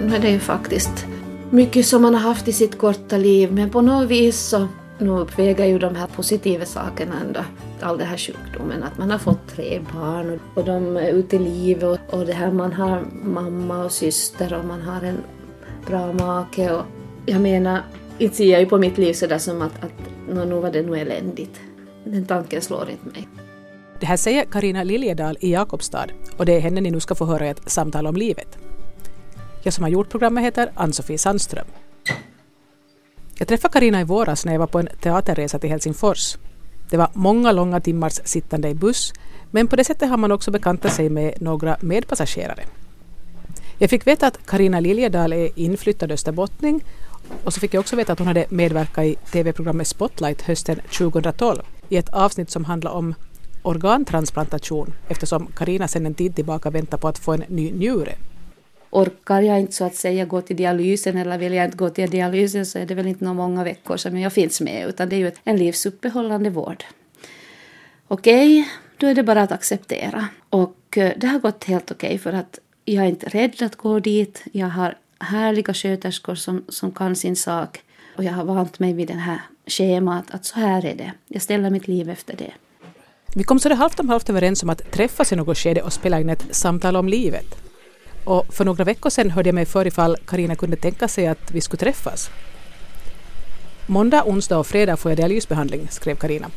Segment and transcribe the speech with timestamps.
[0.00, 1.06] nu är det ju faktiskt
[1.50, 5.10] mycket som man har haft i sitt korta liv men på något vis så nu
[5.10, 7.40] uppväger ju de här positiva sakerna ändå
[7.80, 8.82] all den här sjukdomen.
[8.82, 12.52] Att man har fått tre barn och de är ute i livet och det här
[12.52, 15.18] man har mamma och syster och man har en
[15.86, 16.82] bra make och
[17.26, 17.80] jag menar,
[18.18, 19.92] inte ser jag ju på mitt liv sådär som att, att
[20.28, 21.60] nu var det nog eländigt.
[22.04, 23.28] Den tanken slår inte mig.
[24.00, 26.06] Det här säger Karina Liljedahl i Jakobstad
[26.36, 28.58] och det är henne ni nu ska få höra i ett samtal om livet.
[29.66, 31.66] Jag som har gjort programmet heter Ann-Sofie Sandström.
[33.38, 36.36] Jag träffade Karina i våras när jag var på en teaterresa till Helsingfors.
[36.90, 39.12] Det var många långa timmars sittande i buss,
[39.50, 42.64] men på det sättet har man också bekantat sig med några medpassagerare.
[43.78, 46.84] Jag fick veta att Karina Liljedahl är inflyttad österbottning
[47.44, 51.62] och så fick jag också veta att hon hade medverkat i tv-programmet Spotlight hösten 2012
[51.88, 53.14] i ett avsnitt som handlar om
[53.62, 58.14] organtransplantation eftersom Karina sedan en tid tillbaka väntar på att få en ny njure.
[58.96, 62.10] Orkar jag inte så att säga gå till dialysen eller vill jag inte gå till
[62.10, 65.16] dialysen så är det väl inte några många veckor som jag finns med utan det
[65.16, 66.84] är ju en livsuppehållande vård.
[68.08, 70.28] Okej, okay, då är det bara att acceptera.
[70.50, 73.76] Och eh, det har gått helt okej okay för att jag är inte rädd att
[73.76, 74.42] gå dit.
[74.52, 77.80] Jag har härliga sköterskor som, som kan sin sak
[78.16, 81.12] och jag har vant mig vid det här schemat att så här är det.
[81.28, 82.52] Jag ställer mitt liv efter det.
[83.34, 85.92] Vi kom så det halvt om halvt överens om att träffas i något skede och
[85.92, 87.65] spela in ett samtal om livet.
[88.26, 91.50] Och för några veckor sedan hörde jag mig för ifall Karina kunde tänka sig att
[91.50, 92.30] vi skulle träffas.
[93.86, 96.50] Måndag, onsdag och fredag får jag dialysbehandling, skrev Karina.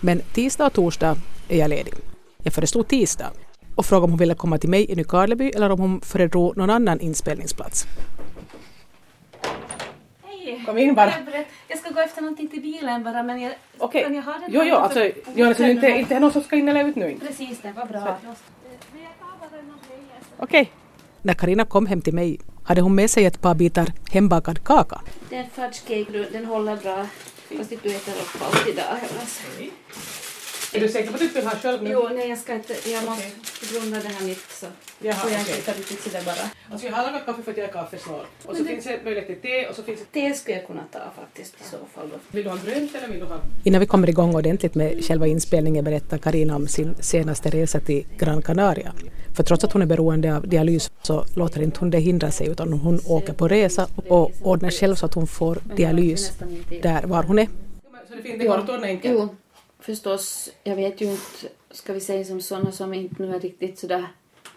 [0.00, 1.16] Men tisdag och torsdag
[1.48, 1.94] är jag ledig.
[2.42, 3.30] Jag föreslog tisdag
[3.74, 6.70] och frågade om hon ville komma till mig i Nykarleby eller om hon föredrog någon
[6.70, 7.86] annan inspelningsplats.
[10.22, 10.62] Hej!
[10.66, 11.12] Kom in bara.
[11.68, 13.52] Jag ska gå efter någonting till bilen bara men jag...
[13.78, 14.02] Okej.
[14.02, 16.68] Kan jag ha den Jo, jo, alltså, jo, alltså inte, inte någon som ska in
[16.68, 17.16] eller ut nu.
[17.20, 18.16] Precis, det var bra.
[20.36, 20.70] Okej.
[21.22, 25.00] När Karina kom hem till mig hade hon med sig ett par bitar hembakad kaka.
[25.30, 27.06] Den fudge cake, den håller bra.
[27.58, 28.84] Fast inte du äter upp allt idag.
[30.74, 31.90] Är du säker på att du vill ha själv nu?
[31.90, 34.66] Jo, nej jag ska inte, jag måste på grund av det här mitt så
[34.98, 35.56] Jaha, får jag okej.
[35.56, 36.44] inte riktigt sådär bara.
[36.70, 38.24] Alltså jag har lagat kaffe för att jag är kaffesnål.
[38.46, 40.20] Och så finns det möjlighet till te och så finns det...
[40.20, 42.08] Det skulle jag kunna ta faktiskt i så fall.
[42.12, 42.18] Då.
[42.30, 43.38] Vill du ha grönt eller vill du ha...
[43.64, 48.06] Innan vi kommer igång ordentligt med själva inspelningen berättar Karina om sin senaste resa till
[48.18, 48.92] Gran Canaria.
[49.36, 52.48] För trots att hon är beroende av dialys så låter inte hon det hindra sig
[52.48, 56.32] utan hon åker på resa och ordnar själv så att hon får dialys
[56.82, 57.48] där var hon är.
[58.08, 59.32] Så det, det går att ordna enkelt?
[59.82, 60.50] Förstås.
[60.64, 64.06] Jag vet ju inte, ska vi säga som sådana som inte nu är riktigt sådär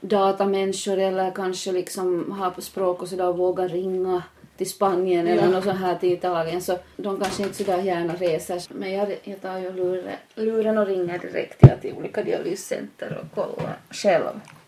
[0.01, 4.23] datamänniskor eller kanske liksom har på språk och sådär och vågar ringa
[4.57, 5.49] till Spanien eller Ja.
[5.49, 8.61] något så här till Italien så de kanske inte sådär gärna reser.
[8.69, 13.35] Men jag, jag tar ju luren, luren och ringer direkt till, till olika dialyscenter och
[13.35, 14.23] kollar själv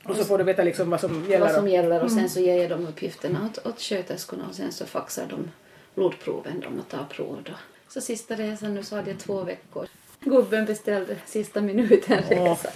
[0.05, 1.45] Och så får du veta liksom vad som gäller.
[1.45, 4.71] vad som gäller och sen så ger jag dem uppgifterna åt, åt sköterskorna och sen
[4.71, 5.51] så faxar de
[5.95, 7.51] blodproven de och tar prov då.
[7.89, 9.87] Så sista resan nu så hade jag två veckor.
[10.27, 12.69] Gubben beställde sista minuten resa.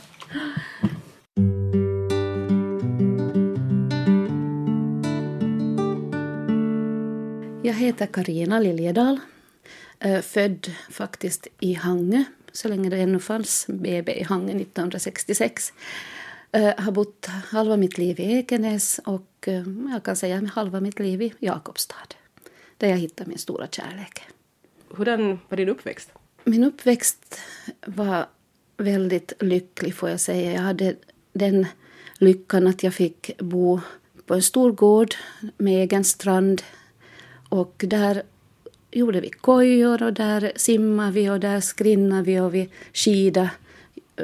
[7.63, 9.19] Jag heter Karina Liljedal.
[9.99, 15.73] eh, Född faktiskt i Hangö, så länge det ännu fanns BB i Hangö 1966.
[16.51, 20.99] Eh, Har bott halva mitt liv i Ekenäs och eh, jag kan säga halva mitt
[20.99, 21.95] liv i Jakobstad.
[22.77, 24.21] Där jag hittade min stora kärlek.
[24.89, 26.11] Hurdan var din uppväxt?
[26.43, 27.39] Min uppväxt
[27.85, 28.25] var
[28.77, 30.53] väldigt lycklig får jag säga.
[30.53, 30.95] Jag hade
[31.33, 31.65] den
[32.17, 33.79] lyckan att jag fick bo
[34.25, 35.15] på en stor gård
[35.57, 36.61] med egen strand.
[37.49, 38.23] Och där
[38.91, 43.49] gjorde vi kojor och där simmade vi och där skrinnade vi och vi skida,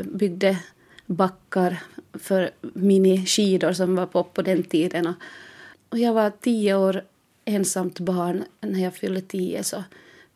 [0.04, 0.58] byggde
[1.06, 1.84] backar
[2.14, 5.14] för miniskidor som var på på den tiden.
[5.90, 7.04] Och, jag var tio år
[7.46, 9.84] ensamt barn när jag fyllde tio så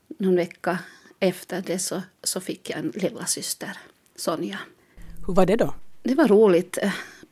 [0.07, 0.79] någon vecka
[1.21, 3.77] efter det så, så fick jag en lilla syster,
[4.15, 4.59] Sonja.
[5.27, 5.73] Hur var det då?
[6.03, 6.77] Det var roligt.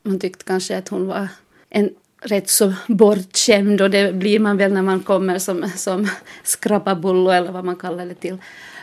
[0.03, 1.27] Man tyckte kanske att hon var
[1.69, 1.89] en
[2.21, 6.09] rätt så bortskämd och det blir man väl när man kommer som, som
[6.43, 8.37] skrapabullo eller vad man kallar det till.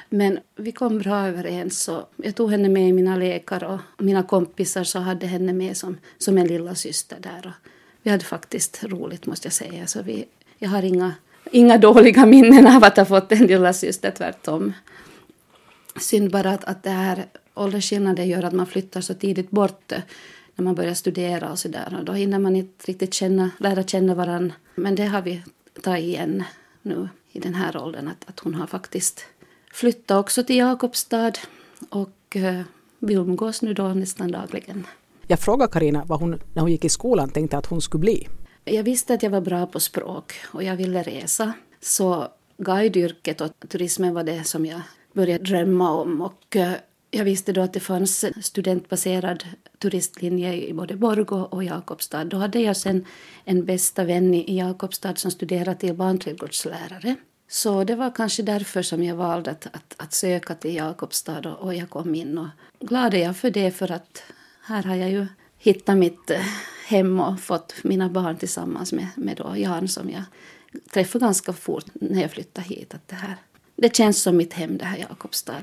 [0.08, 4.22] Men vi kom bra överens och jag tog henne med i mina lekar och mina
[4.22, 7.46] kompisar så hade henne med som, som en lilla syster där.
[7.46, 7.68] Och
[8.02, 9.86] vi hade faktiskt roligt måste jag säga.
[9.86, 10.24] Så vi,
[10.58, 11.14] jag har inga,
[11.50, 14.72] inga dåliga minnen av att ha fått en lilla syster tvärtom.
[16.00, 19.92] Synd bara att, att det här åldersskillnaden gör att man flyttar så tidigt bort
[20.54, 21.96] när man börjar studera och sådär.
[21.98, 24.54] Och då hinner man inte riktigt känna, lära känna varandra.
[24.74, 25.42] Men det har vi
[25.82, 26.44] tagit igen
[26.82, 28.08] nu i den här åldern.
[28.08, 29.24] Att, att hon har faktiskt
[29.72, 31.32] flyttat också till Jakobstad
[31.88, 32.60] och eh,
[32.98, 34.86] vi umgås nu då nästan dagligen.
[35.26, 38.28] Jag frågade Karina vad hon när hon gick i skolan tänkte att hon skulle bli.
[38.64, 41.52] Jag visste att jag var bra på språk och jag ville resa.
[41.80, 42.28] Så
[42.58, 44.80] guideyrket och turismen var det som jag
[45.16, 46.20] började drömma om.
[46.20, 46.72] Och eh,
[47.10, 49.44] jag visste då att det fanns studentbaserad
[49.78, 52.24] turistlinje i både Borgå och Jakobstad.
[52.24, 53.04] Då hade jag sen
[53.44, 57.16] en bästa vän i Jakobstad som studerade till barnträdgårdslärare.
[57.48, 61.64] Så det var kanske därför som jag valde att, att, att söka till Jakobstad och,
[61.64, 62.38] och, jag kom in.
[62.38, 62.48] Och
[62.80, 64.22] glad är jag för det för att
[64.62, 65.26] här har jag ju
[65.58, 66.40] hittat mitt eh,
[66.86, 70.22] hem och fått mina barn tillsammans med, med då Jan som jag
[70.92, 72.94] träffade ganska fort när jag flyttade hit.
[72.94, 73.36] Att det, här,
[73.76, 75.62] det känns som mitt hem det här Jakobstad.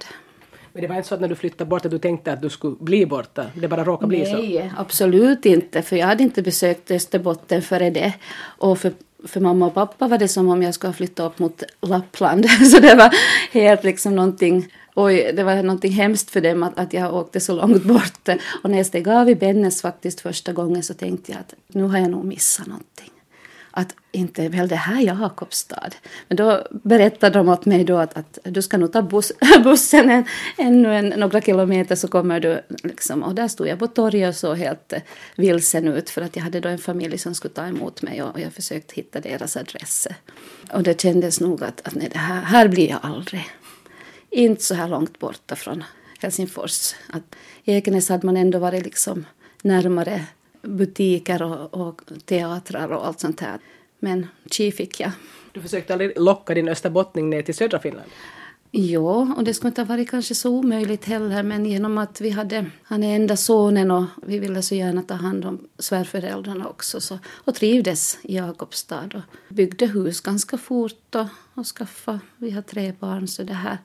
[0.73, 2.49] Men det var inte så att när du flyttade bort att du tänkte att du
[2.49, 3.45] skulle bli borta?
[3.53, 4.37] Det bara råkade bli så?
[4.37, 5.81] Nej, absolut inte.
[5.81, 8.13] För jag hade inte besökt Österbotten före det.
[8.41, 8.93] Och för,
[9.27, 12.49] för mamma och pappa var det som om jag skulle flytta upp mot Lappland.
[12.71, 13.13] Så det var
[13.51, 17.55] helt liksom någonting Oj, det var någonting hemskt för dem att, att jag åkte så
[17.55, 18.29] långt bort.
[18.63, 21.83] Och när jag steg av i Bennes faktiskt första gången så tänkte jag att nu
[21.83, 23.12] har jag nog missat någonting
[23.75, 25.89] att inte väl det här Jakobstad.
[26.27, 29.31] Men då berättade de åt mig då att, att du ska nog ta bus,
[29.63, 30.25] bussen en,
[30.57, 33.23] ännu en, några kilometer så kommer du liksom.
[33.23, 34.93] Och där stod jag på torget och såg helt
[35.35, 38.39] vilsen ut för att jag hade då en familj som skulle ta emot mig och,
[38.39, 40.07] jag försökte hitta deras adress.
[40.73, 43.45] Och det kändes nog att, att nej, det här, här blir jag aldrig.
[44.29, 45.83] Inte så här långt borta från
[46.19, 46.95] Helsingfors.
[47.09, 49.25] Att I Ekenäs hade man ändå varit liksom
[49.61, 50.25] närmare
[50.63, 53.59] butiker och, och teatrar och allt sånt här.
[53.99, 55.11] Men chi fick jag.
[55.51, 58.09] Du försökte aldrig locka din österbottning ner till södra Finland?
[58.75, 62.29] Ja, och det skulle inte ha varit kanske så omöjligt heller men genom att vi
[62.29, 67.01] hade, han är enda sonen och vi ville så gärna ta hand om svärföräldrarna också
[67.01, 72.61] så, och trivdes i Jakobstad och byggde hus ganska fort och, och skaffa, vi har
[72.61, 73.77] tre barn så det här,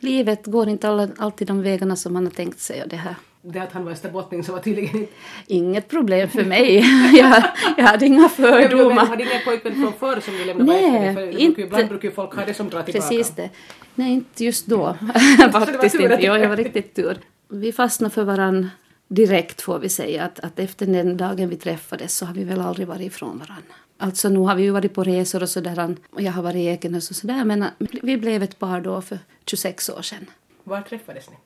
[0.00, 3.14] livet går inte alla, alltid de vägarna som man har tänkt sig och det här
[3.42, 5.12] det att han var österbottning så var tydligen inte...
[5.46, 6.76] Inget problem för mig.
[7.18, 7.42] jag,
[7.76, 9.02] jag hade inga fördomar.
[9.02, 11.62] Du hade ingen pojkvän från förr som du lämnade Nej, för inte...
[11.62, 13.08] Ibland brukar ju folk ha det som drar tillbaka.
[13.08, 13.50] Precis det.
[13.94, 14.96] Nej, inte just då.
[15.52, 16.18] Faktiskt inte.
[16.20, 17.18] Jo, jag var riktigt tur.
[17.48, 18.70] Vi fastnade för varandra
[19.08, 20.24] direkt får vi säga.
[20.24, 23.74] Att, att efter den dagen vi träffades så har vi väl aldrig varit ifrån varandra.
[23.98, 26.66] Alltså nu har vi ju varit på resor och sådär och jag har varit i
[26.66, 30.26] Ekenäs och sådär men vi blev ett par då för 26 år sedan.
[30.64, 31.36] Var träffades ni?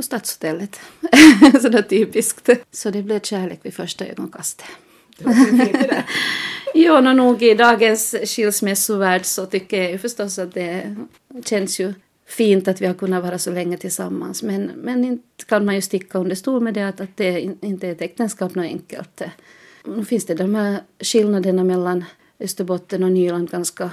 [0.00, 0.80] På Stadshotellet.
[1.62, 2.48] Sådär typiskt.
[2.70, 4.66] Så det blev kärlek vid första ögonkastet.
[6.74, 10.96] no, nog i dagens skilsmässovärld så tycker jag ju förstås att det
[11.44, 11.94] känns ju
[12.26, 14.42] fint att vi har kunnat vara så länge tillsammans.
[14.42, 17.88] Men, men inte kan man ju sticka under stol med det att, att det inte
[17.88, 19.22] är ett äktenskap något enkelt.
[19.84, 22.04] Nu finns det de här skillnaderna mellan
[22.38, 23.90] Österbotten och Nyland ganska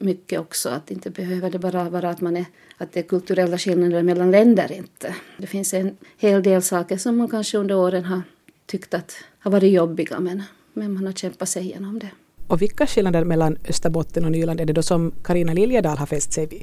[0.00, 0.68] mycket också.
[0.68, 2.44] Att inte behöver det bara vara att, man är,
[2.78, 5.14] att det är kulturella skillnader mellan länder inte.
[5.38, 8.22] Det finns en hel del saker som man kanske under åren har
[8.66, 10.42] tyckt att har varit jobbiga men,
[10.72, 12.10] men man har kämpat sig igenom det.
[12.46, 16.32] Och vilka skillnader mellan Österbotten och Nyland är det då som Karina Liljedahl har fäst
[16.32, 16.62] sig vid?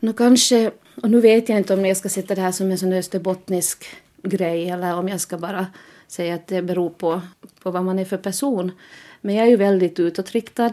[0.00, 0.70] Nu kanske,
[1.02, 3.84] och nu vet jag inte om jag ska sätta det här som en sån österbottnisk
[4.22, 5.66] grej eller om jag ska bara
[6.08, 7.20] säga att det beror på,
[7.62, 8.72] på vad man är för person.
[9.20, 10.70] Men jag är ju väldigt utåtriktad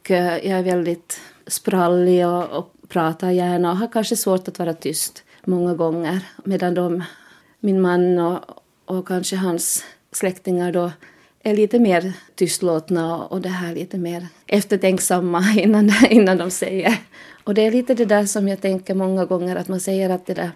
[0.00, 4.58] och eh, jag är väldigt sprallig och, och pratar gärna och har kanske svårt att
[4.58, 6.20] vara tyst många gånger.
[6.44, 7.04] Medan de,
[7.60, 8.40] min man och,
[8.84, 10.90] och kanske hans släktingar då
[11.42, 16.98] är lite mer tystlåtna och, och det här lite mer eftertänksamma innan, innan de säger.
[17.44, 20.26] Och det är lite det där som jag tänker många gånger att man säger att
[20.26, 20.50] det där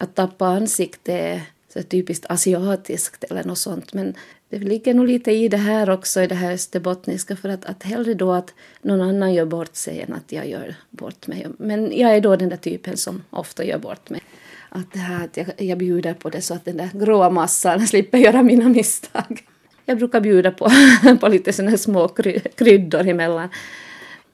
[0.00, 3.92] att tappa ansikte är så typiskt asiatiskt eller något sånt.
[3.92, 4.14] Men
[4.48, 7.82] det ligger nog lite i det här också, i det här österbottniska, för att, att
[7.82, 11.46] hellre då att någon annan gör bort sig än att jag gör bort mig.
[11.58, 14.20] Men jag är då den där typen som ofta gör bort mig.
[14.68, 17.86] Att det här att jag, jag bjuder på det så att den där gråa massan
[17.86, 19.46] slipper göra mina misstag.
[19.84, 20.70] Jag brukar bjuda på,
[21.20, 23.48] på lite sådana små kry, kryddor emellan.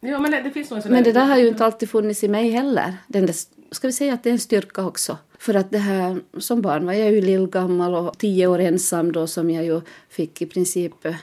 [0.01, 2.51] Ja, men, det, finns någon men det där har ju inte alltid funnits i mig
[2.51, 2.95] heller.
[3.07, 3.35] Den där,
[3.73, 5.19] ska vi säga att det är en styrka också.
[5.39, 9.27] För att det här, som barn var jag ju lillgammal och tio år ensam då
[9.27, 11.15] som jag ju fick i princip eh,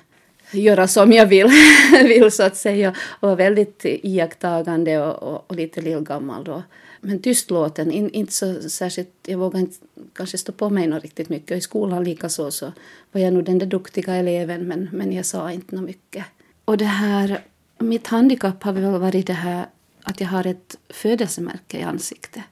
[0.52, 1.48] göra som jag vill,
[2.04, 2.96] vill så att säga.
[3.20, 6.64] Och var väldigt iakttagande och, och, och lite lillgammal då.
[7.02, 9.78] Men tystlåten, in, inte så särskilt, jag vågade inte
[10.14, 11.58] kanske stå på mig något riktigt mycket.
[11.58, 12.74] I skolan likaså så
[13.12, 16.26] var jag nog den där duktiga eleven men, men jag sa inte något mycket.
[16.66, 17.42] Och det här,
[17.78, 19.66] mitt handikapp har väl varit det här
[20.04, 22.44] att jag har ett födelsemärke i ansiktet.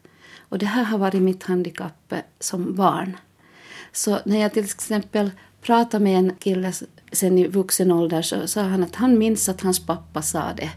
[0.50, 3.18] Och det här har varit mitt handikapp som barn.
[3.92, 6.74] Så när jag till exempel pratade med en kille
[7.12, 10.70] sen i vuxen ålder så sa han att han minns att hans pappa sa det.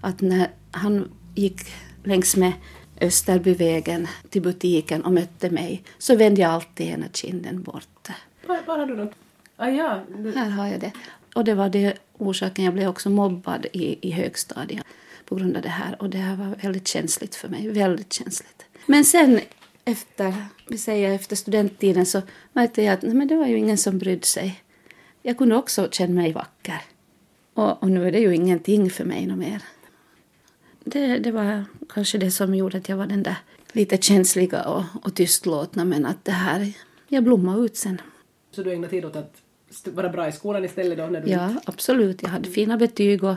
[0.00, 1.60] Att när han gick
[2.04, 2.52] längs med
[3.00, 8.08] Österbyvägen till butiken och mötte mig så vände jag alltid ena kinden bort.
[8.46, 9.14] Var, var har du något?
[9.56, 10.00] Ah, ja.
[10.34, 10.92] Här har jag det.
[11.34, 12.64] Och det var det orsaken.
[12.64, 14.84] Jag blev också mobbad i, i högstadiet
[15.28, 16.02] på grund av det här.
[16.02, 17.68] Och det här var väldigt känsligt för mig.
[17.68, 18.64] Väldigt känsligt.
[18.86, 19.40] Men sen
[19.84, 20.34] efter,
[20.68, 23.98] vi säger efter studenttiden så märkte jag att nej, men det var ju ingen som
[23.98, 24.62] brydde sig.
[25.22, 26.80] Jag kunde också känna mig vacker.
[27.54, 29.62] Och, och nu är det ju ingenting för mig något mer.
[30.84, 33.36] Det, det var kanske det som gjorde att jag var den där
[33.72, 36.72] lite känsliga och, och tystlåtna men att det här,
[37.08, 38.00] jag blommade ut sen.
[38.50, 39.42] Så du ägnade tid åt att
[39.84, 41.06] vara bra i skolan istället då?
[41.06, 42.22] När du ja, absolut.
[42.22, 43.34] Jag hade fina betyg och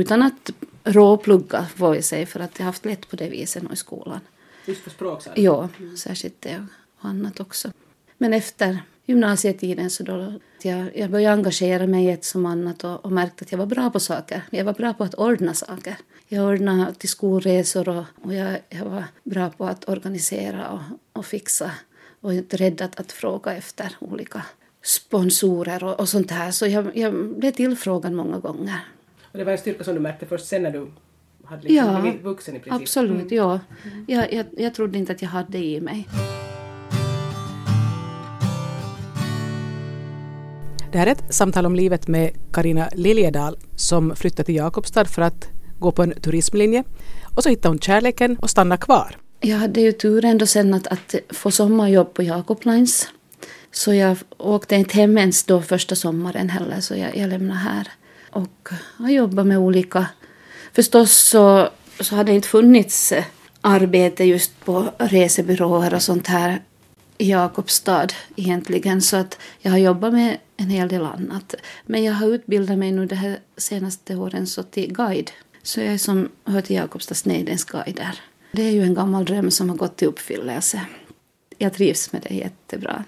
[0.00, 0.50] utan att
[0.84, 4.20] råplugga får jag säga för att jag haft lätt på det viset i skolan.
[4.66, 5.22] Just för språk?
[5.34, 5.68] Ja,
[5.98, 6.66] särskilt det
[6.98, 7.72] och annat också.
[8.18, 13.04] Men efter gymnasietiden så då jag, jag började engagera mig i ett som annat och,
[13.04, 14.42] och märkte att jag var bra på saker.
[14.50, 15.96] Jag var bra på att ordna saker.
[16.28, 20.80] Jag ordnade till skolresor och, och jag, jag var bra på att organisera och,
[21.12, 21.70] och fixa
[22.20, 24.42] och inte rädd att, att fråga efter olika
[24.82, 26.50] sponsorer och, och sånt här.
[26.50, 28.80] Så jag, jag blev tillfrågad många gånger.
[29.32, 30.86] Och det var en styrka som du märkte först sen när du
[31.44, 32.82] hade liksom ja, blivit vuxen i princip?
[32.82, 33.36] Absolut, mm.
[33.36, 33.60] ja.
[34.06, 36.08] Jag, jag, jag trodde inte att jag hade det i mig.
[40.92, 45.22] Det här är ett samtal om livet med Karina Liljedal som flyttade till Jakobstad för
[45.22, 45.48] att
[45.78, 46.84] gå på en turismlinje.
[47.36, 49.16] Och så hittade hon kärleken och stannade kvar.
[49.40, 53.08] Jag hade ju tur ändå sen att, att få sommarjobb på Jakob Lines.
[53.70, 57.88] Så jag åkte inte hem ens då första sommaren heller, så jag, jag lämnade här.
[58.32, 60.06] Och har jobbat med olika...
[60.72, 61.68] Förstås så,
[62.00, 63.24] så har det inte funnits eh,
[63.60, 66.62] arbete just på resebyråer och sånt här
[67.18, 69.02] i Jakobstad egentligen.
[69.02, 71.54] Så att jag har jobbat med en hel del annat.
[71.86, 75.30] Men jag har utbildat mig nu de här senaste åren så till guide.
[75.62, 78.20] Så jag är som hör till Jakobstads Neidens guider.
[78.52, 80.80] Det är ju en gammal dröm som har gått i uppfyllelse.
[81.62, 83.04] Jag trivs med det jättebra.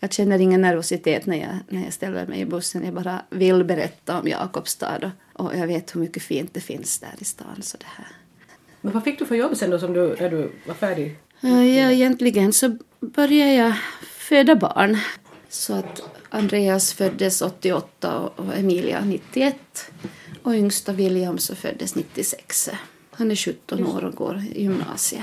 [0.00, 2.84] Jag känner ingen nervositet när jag, när jag ställer mig i bussen.
[2.84, 6.98] Jag bara vill berätta om Jakobstad och, och jag vet hur mycket fint det finns
[6.98, 7.62] där i stan.
[7.62, 8.06] Så det här.
[8.80, 11.18] Men vad fick du för jobb sen då som du, när du var färdig?
[11.40, 14.98] Ja, egentligen så började jag föda barn.
[15.48, 19.90] Så att Andreas föddes 88 och Emilia 91.
[20.42, 22.70] Och yngsta William så föddes 96.
[23.10, 25.22] Han är 17 år och går i gymnasiet.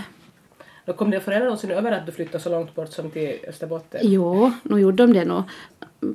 [0.85, 4.01] Då kom dina föräldrar någonsin över att du flyttade så långt bort som till Österbotten?
[4.03, 5.43] Jo, nu gjorde de det nog.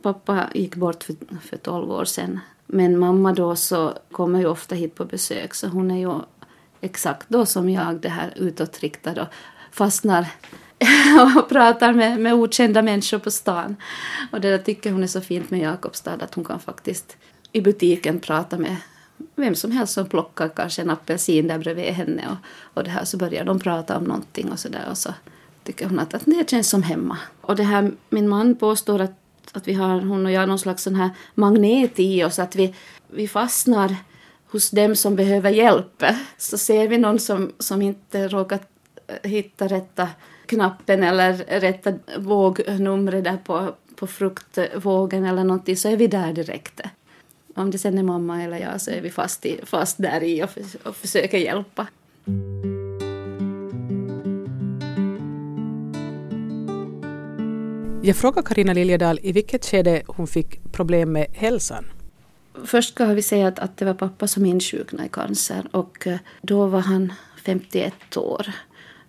[0.02, 2.40] Pappa gick bort för, för 12 år sedan.
[2.66, 6.14] Men mamma då så kommer ju ofta hit på besök så hon är ju
[6.80, 9.28] exakt då som jag det här utåtriktad och
[9.72, 10.26] fastnar
[11.36, 13.76] och pratar med, med okända människor på stan.
[14.32, 17.16] Och det där tycker hon är så fint med Jakobstad att hon kan faktiskt
[17.52, 18.76] i butiken prata med
[19.36, 22.36] vem som helst som plockar kanske en apelsin där bredvid henne och,
[22.76, 25.14] och det här så börjar de prata om någonting och så där och så
[25.64, 27.18] tycker hon att, att det känns som hemma.
[27.40, 29.14] Och det här, min man påstår att,
[29.52, 32.74] att vi har, hon och jag, någon slags sån här magnet i oss att vi,
[33.08, 33.96] vi fastnar
[34.50, 36.04] hos dem som behöver hjälp.
[36.38, 38.62] Så ser vi någon som, som inte råkat
[39.22, 40.08] hitta rätta
[40.46, 46.80] knappen eller rätta vågnumret där på, på fruktvågen eller någonting så är vi där direkt.
[47.54, 50.44] Om det sen är mamma eller jag så är vi fast, i, fast där i
[50.44, 51.86] och, för, och försöker hjälpa.
[58.02, 61.84] Jag frågade Karina Liljedal i vilket skede hon fick problem med hälsan.
[62.64, 66.18] Först ska vi säga att, att det var pappa som insjuknade i cancer och eh,
[66.42, 67.12] då var han
[67.44, 68.52] 51 år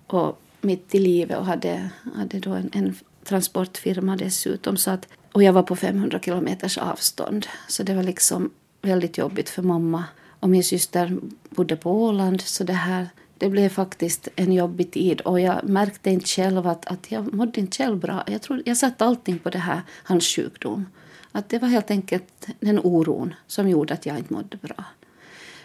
[0.07, 4.77] och mitt i livet och hade, hade då en, en transportfirma dessutom.
[4.77, 7.47] Så att, och jag var på 500 kilometers avstånd.
[7.67, 8.50] Så det var liksom
[8.81, 10.03] väldigt jobbigt för mamma.
[10.39, 11.17] Och min syster
[11.50, 12.41] bodde på Åland.
[12.41, 15.21] Så det här det blev faktiskt en jobbig tid.
[15.21, 18.23] Och jag märkte inte själv att, att jag mådde inte själv bra.
[18.27, 20.85] Jag, trodde, jag satte allting på det här, hans sjukdom.
[21.31, 24.83] Att det var helt enkelt den oron som gjorde att jag inte mådde bra.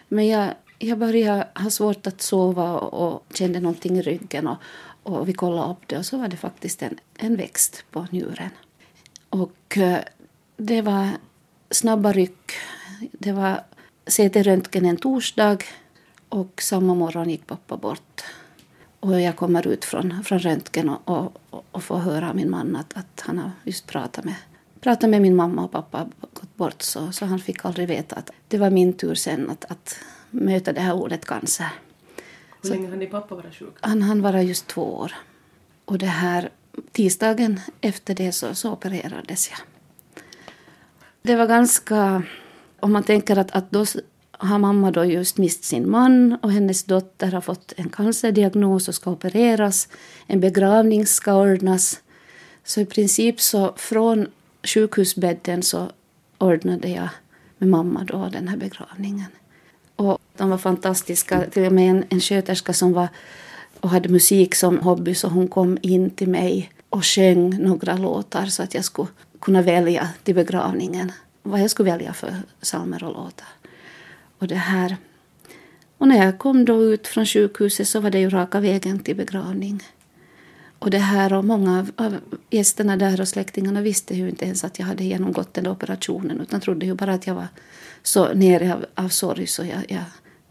[0.08, 4.46] Men jag, jag började ha svårt att sova och, och kände någonting i ryggen.
[4.46, 4.56] Och,
[5.02, 8.50] och vi kollade upp det och så var det faktiskt en, en växt på njuren.
[9.42, 9.98] Och eh,
[10.56, 11.08] det var
[11.70, 12.52] snabba ryck.
[13.12, 13.60] Det var
[14.06, 15.58] CT-röntgen en torsdag
[16.28, 18.22] och samma morgon gick pappa bort.
[19.00, 22.76] Och jag kommer ut från, från röntgen och, och, och får höra av min man
[22.76, 24.34] att, att han har just pratat med,
[24.80, 26.82] pratat med min mamma och pappa gått bort.
[26.82, 29.98] Så, så han fick aldrig veta att det var min tur sen att, att
[30.30, 31.68] möta det här ordet cancer.
[32.62, 33.74] Hur länge hann din pappa vara sjuk?
[33.80, 35.12] Han hann vara just två år.
[35.84, 36.50] Och det här
[36.92, 39.58] tisdagen efter det så, så opererades jag.
[41.22, 42.22] Det var ganska...
[42.80, 43.84] Om man tänker att, att då
[44.38, 48.94] har mamma då just mist sin man och hennes dotter har fått en cancerdiagnos och
[48.94, 49.88] ska opereras.
[50.26, 52.00] En begravning ska ordnas.
[52.64, 54.26] Så i princip så från
[54.62, 55.90] sjukhusbädden så
[56.38, 57.08] ordnade jag
[57.58, 59.26] med mamma då den här begravningen.
[59.96, 61.44] Och de var fantastiska.
[61.50, 63.08] Till och med en, en sköterska som var
[63.80, 68.46] och hade musik som hobby så hon kom in till mig och sjöng några låtar
[68.46, 69.08] så att jag skulle
[69.40, 73.48] kunna välja till begravningen vad jag skulle välja för psalmer och låtar.
[74.38, 74.96] Och det här.
[75.98, 79.16] Och när jag kom då ut från sjukhuset så var det ju raka vägen till
[79.16, 79.82] begravning.
[80.78, 82.16] Och det här och många av
[82.50, 86.60] gästerna där och släktingarna visste ju inte ens att jag hade genomgått den operationen utan
[86.60, 87.48] trodde ju bara att jag var
[88.02, 90.04] så nere av, av sorg så jag, jag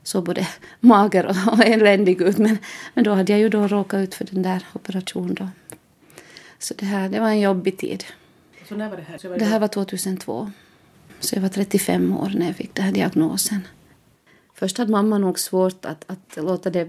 [0.06, 0.48] såg både
[0.80, 2.38] mager och, eländig ut.
[2.38, 2.58] Men,
[2.94, 5.36] men då hade jag ju då råkat ut för den där operationen.
[5.36, 5.50] Då.
[6.60, 8.04] Så det här det var en jobbig tid.
[8.70, 9.30] Så när var det här?
[9.30, 10.52] Var det, det här var 2002.
[11.20, 13.68] Så jag var 35 år när jag fick den här diagnosen.
[14.54, 16.88] Först hade mamma nog svårt att, att låta det...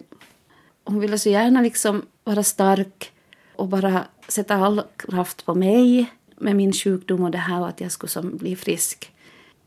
[0.85, 3.13] Hon ville så gärna liksom vara stark
[3.57, 6.07] och bara sätta all kraft på mig
[6.37, 9.13] med min sjukdom och det här och att jag skulle som bli frisk.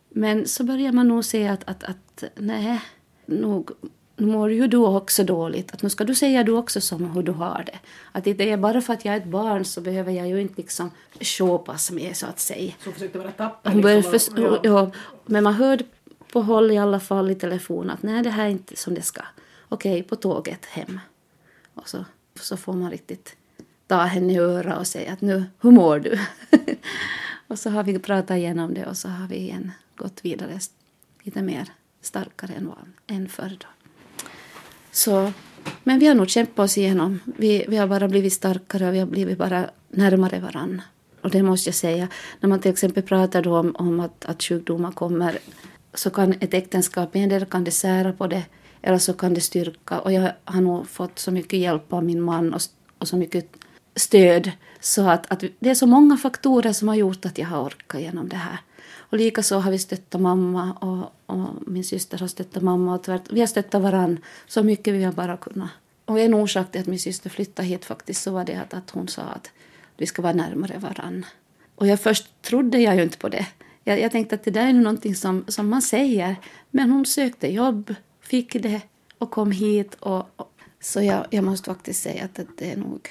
[0.09, 2.81] Men så börjar man nog se att, att, att nej,
[3.29, 3.71] nog
[4.19, 5.73] nu mår ju du också dåligt.
[5.73, 7.79] Att nu ska du säga du också som hur du har det.
[8.11, 10.53] Att det är bara för att jag är ett barn så behöver jag ju inte
[10.57, 12.73] liksom showpass med så att säga.
[12.83, 13.75] Så försökte vara tapper
[14.11, 14.59] liksom, och, ja.
[14.63, 14.91] ja.
[15.25, 15.83] Men man hörde
[16.31, 19.01] på håll i alla fall i telefon att nej det här är inte som det
[19.01, 19.21] ska.
[19.69, 20.99] Okej, på tåget hem.
[21.73, 22.05] Och så,
[22.39, 23.35] så får man riktigt
[23.87, 26.19] ta henne i öra och säga att nu, hur mår du?
[27.47, 30.59] och så har vi pratat igenom det och så har vi igen gått vidare
[31.23, 31.69] lite mer
[32.01, 32.71] starkare än,
[33.07, 33.57] än förr.
[33.59, 33.67] Då.
[34.91, 35.31] Så,
[35.83, 37.19] men vi har nog kämpat oss igenom.
[37.25, 40.83] Vi, vi har bara blivit starkare och vi har blivit bara närmare varandra.
[41.21, 42.07] Och det måste jag säga.
[42.39, 45.39] När man till exempel pratar då om, om att, att sjukdomar kommer
[45.93, 48.43] så kan ett äktenskap, en kan det sära på det
[48.81, 49.99] eller så kan det styrka.
[49.99, 52.61] Och jag har nog fått så mycket hjälp av min man och,
[52.97, 53.49] och så mycket
[53.95, 57.63] stöd så att, att det är så många faktorer som har gjort att jag har
[57.63, 58.59] orkat genom det här.
[59.09, 63.31] Och likaså har vi stöttat mamma och, och, min syster har stöttat mamma och tvärt.
[63.31, 65.69] Vi har stöttat varann så mycket vi har bara kunnat.
[66.05, 68.89] Och en orsak till att min syster flyttade hit faktiskt så var det att, att
[68.89, 69.51] hon sa att
[69.97, 71.25] vi ska vara närmare varann.
[71.75, 73.47] Och jag först trodde jag ju inte på det.
[73.83, 76.35] Jag, jag tänkte att det där är någonting som, som man säger.
[76.71, 78.81] Men hon sökte jobb, fick det
[79.17, 79.95] och kom hit.
[79.95, 83.09] Och, och så jag, jag måste faktiskt säga att, att det är nog...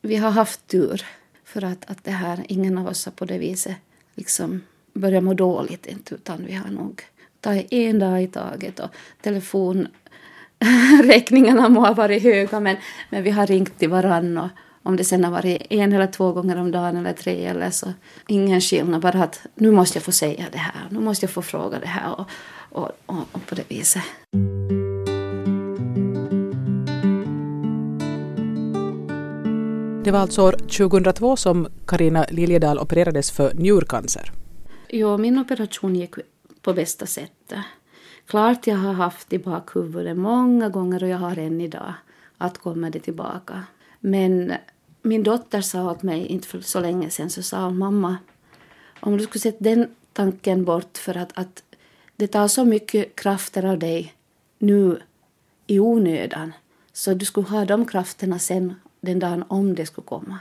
[0.00, 1.06] Vi har haft tur
[1.44, 3.76] för att, att det här, ingen av oss har på det viset
[4.14, 4.62] liksom
[4.96, 7.02] börja må dåligt inte, utan vi har nog
[7.40, 8.90] tagit en dag i taget och
[9.22, 12.76] telefonräkningarna må ha varit höga men,
[13.10, 14.48] men vi har ringt till varann och
[14.82, 17.92] om det sen har varit en eller två gånger om dagen eller tre eller så
[18.26, 21.42] ingen skillnad bara att nu måste jag få säga det här, nu måste jag få
[21.42, 22.26] fråga det här och,
[22.70, 24.02] och, och, och på det viset.
[30.04, 34.32] Det var alltså år 2002 som Karina Liljedahl opererades för njurcancer.
[34.88, 36.14] Jo, min operation gick
[36.62, 37.52] på bästa sätt.
[38.26, 41.94] Klart jag har haft i bakhuvudet många gånger och jag har än idag
[42.38, 43.64] att komma det tillbaka.
[44.00, 44.52] Men
[45.02, 48.16] min dotter sa åt mig, inte för så länge sedan, så sa hon mamma,
[49.00, 51.62] om du skulle sätta den tanken bort för att, att
[52.16, 54.14] det tar så mycket krafter av dig
[54.58, 55.00] nu
[55.66, 56.52] i onödan
[56.92, 60.38] så du skulle ha de krafterna sen den dagen om det skulle komma.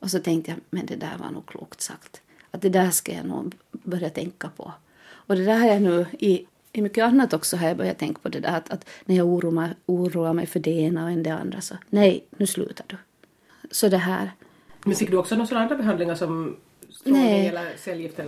[0.00, 2.20] Och så tänkte jag, men det där var nog klokt sagt.
[2.54, 4.72] Att det där ska jag nog börja tänka på.
[5.06, 8.20] Och det där har jag nu i, i mycket annat också har jag börjat tänka
[8.22, 11.18] på det där att, att när jag oroar mig, oroar mig för det ena och
[11.18, 12.96] det andra så nej, nu slutar du.
[13.70, 14.32] Så det här.
[14.84, 16.56] Men fick du också några andra behandlingar som
[17.04, 17.52] Nej.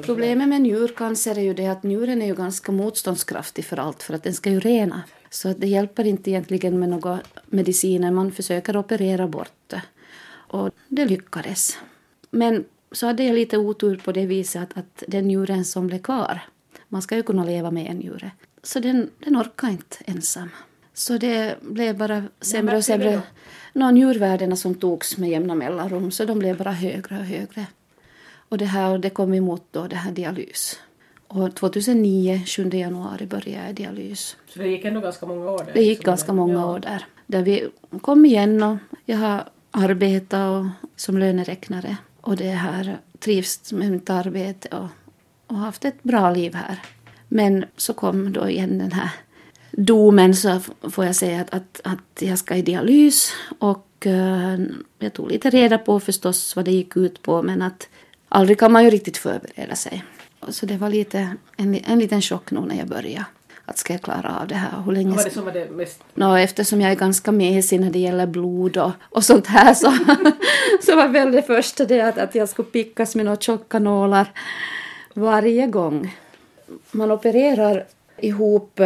[0.02, 4.14] Problemet med njurcancer är ju det att njuren är ju ganska motståndskraftig för allt för
[4.14, 5.02] att den ska ju rena.
[5.30, 8.10] Så det hjälper inte egentligen med några mediciner.
[8.10, 9.82] Man försöker operera bort det.
[10.28, 11.78] Och det lyckades.
[12.30, 12.64] Men
[12.96, 16.40] så hade jag lite otur på det viset att, att den njuren som blev kvar,
[16.88, 18.30] man ska ju kunna leva med en njure,
[18.62, 20.50] så den, den orkade inte ensam.
[20.94, 23.22] Så det blev bara sämre och sämre.
[23.72, 27.66] Nå, njurvärdena som togs med jämna mellanrum, så de blev bara högre och högre.
[28.48, 30.80] Och det här det kom emot då det här dialys.
[31.28, 34.36] Och 2009, 7 januari, började jag dialys.
[34.48, 35.72] Så det gick ändå ganska många år där?
[35.74, 36.66] Det gick ganska många ja.
[36.66, 37.06] år där.
[37.26, 37.68] Där vi
[38.00, 44.10] kom igen och jag har arbetat och, som löneräknare och det här trivs med mitt
[44.10, 44.88] arbete och,
[45.46, 46.78] och haft ett bra liv här.
[47.28, 49.10] Men så kom då igen den här
[49.70, 50.60] domen så
[50.90, 54.58] får jag säga att, att, att jag ska i dialys och uh,
[54.98, 57.88] jag tog lite reda på förstås vad det gick ut på men att
[58.28, 60.04] aldrig kan man ju riktigt förbereda sig.
[60.48, 63.24] Så det var lite en, en liten chock nog när jag började
[63.66, 64.82] att ska jag klara av det här?
[64.84, 66.02] Hur länge Vad var det som var det mest...
[66.14, 69.92] Nå, eftersom jag är ganska mesig när det gäller blod och, och sånt här så,
[70.82, 74.32] så var väl det första det att, att jag skulle pickas med några tjocka nålar
[75.14, 76.16] varje gång.
[76.90, 77.84] Man opererar
[78.18, 78.80] ihop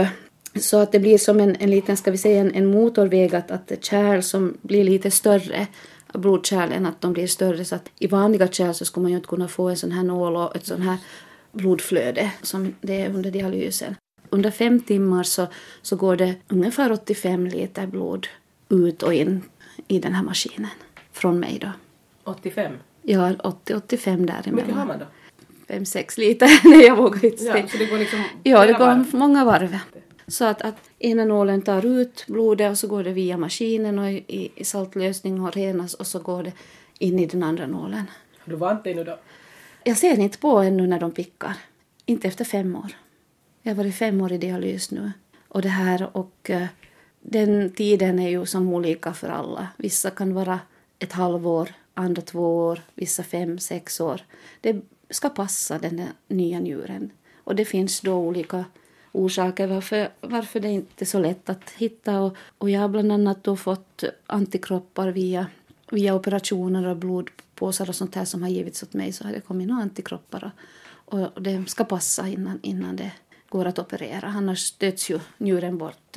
[0.61, 3.51] så att det blir som en, en liten, ska vi säga en, en motorväg, att,
[3.51, 5.67] att kärl som blir lite större,
[6.15, 9.29] blodkärlen, att de blir större så att i vanliga kärl så skulle man ju inte
[9.29, 10.97] kunna få en sån här nål och ett sån här
[11.53, 13.95] blodflöde som det är under dialysen.
[14.31, 15.47] Under fem timmar så,
[15.83, 18.27] så går det ungefär 85 liter blod
[18.69, 19.43] ut och in
[19.89, 20.71] i den här maskinen
[21.13, 21.71] från mig då.
[22.25, 22.73] 85?
[23.03, 23.37] Ja, 80-85
[24.05, 24.43] däremellan.
[24.45, 25.05] Hur mycket har man då?
[25.69, 26.61] 5-6 liter.
[26.71, 27.59] Nej, jag vågar inte säga.
[27.59, 29.15] Ja, så det går liksom Ja, det går varv.
[29.15, 29.79] många varv.
[30.27, 34.11] Så att, att ena nålen tar ut blodet och så går det via maskinen och
[34.11, 36.53] i, i saltlösning och renas och så går det
[36.99, 38.05] in i den andra nålen.
[38.39, 39.19] Har du vant dig nu då?
[39.85, 41.53] Jag ser inte på ännu när de pickar.
[42.07, 42.93] Inte efter fem år.
[43.63, 45.13] Jag har varit fem år i dialys nu.
[45.49, 46.67] Och det här och eh,
[47.21, 49.69] den tiden är ju som olika för alla.
[49.77, 50.61] Vissa kan vara
[50.99, 54.21] ett halvår, andra två år, vissa fem, sex år.
[54.61, 57.11] Det ska passa den nya njuren.
[57.45, 58.65] Och det finns då olika
[59.13, 62.21] orsaker varför, varför det inte är så lätt att hitta.
[62.21, 65.47] Och, och jag har bland annat då fått antikroppar via,
[65.91, 69.13] via operationer och blodpåsar och sånt här som har givits åt mig.
[69.13, 70.51] Så har det kommit några antikroppar
[71.05, 73.13] och, och det ska passa innan, innan det
[73.51, 74.27] går att operera.
[74.27, 76.17] Annars stöts ju njuren bort.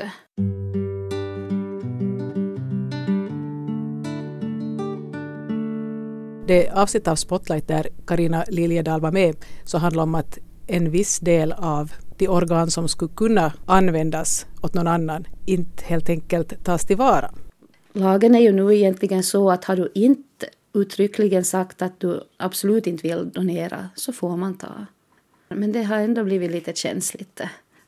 [6.48, 11.20] Det avsnitt av Spotlight där Karina Liljedahl var med så handlar om att en viss
[11.20, 16.86] del av de organ som skulle kunna användas åt någon annan inte helt enkelt tas
[16.86, 17.32] tillvara.
[17.94, 22.88] Lagen är ju nu egentligen så att har du inte uttryckligen sagt att du absolut
[22.88, 24.86] inte vill donera så får man ta.
[25.56, 27.42] Men det har ändå blivit lite känsligt.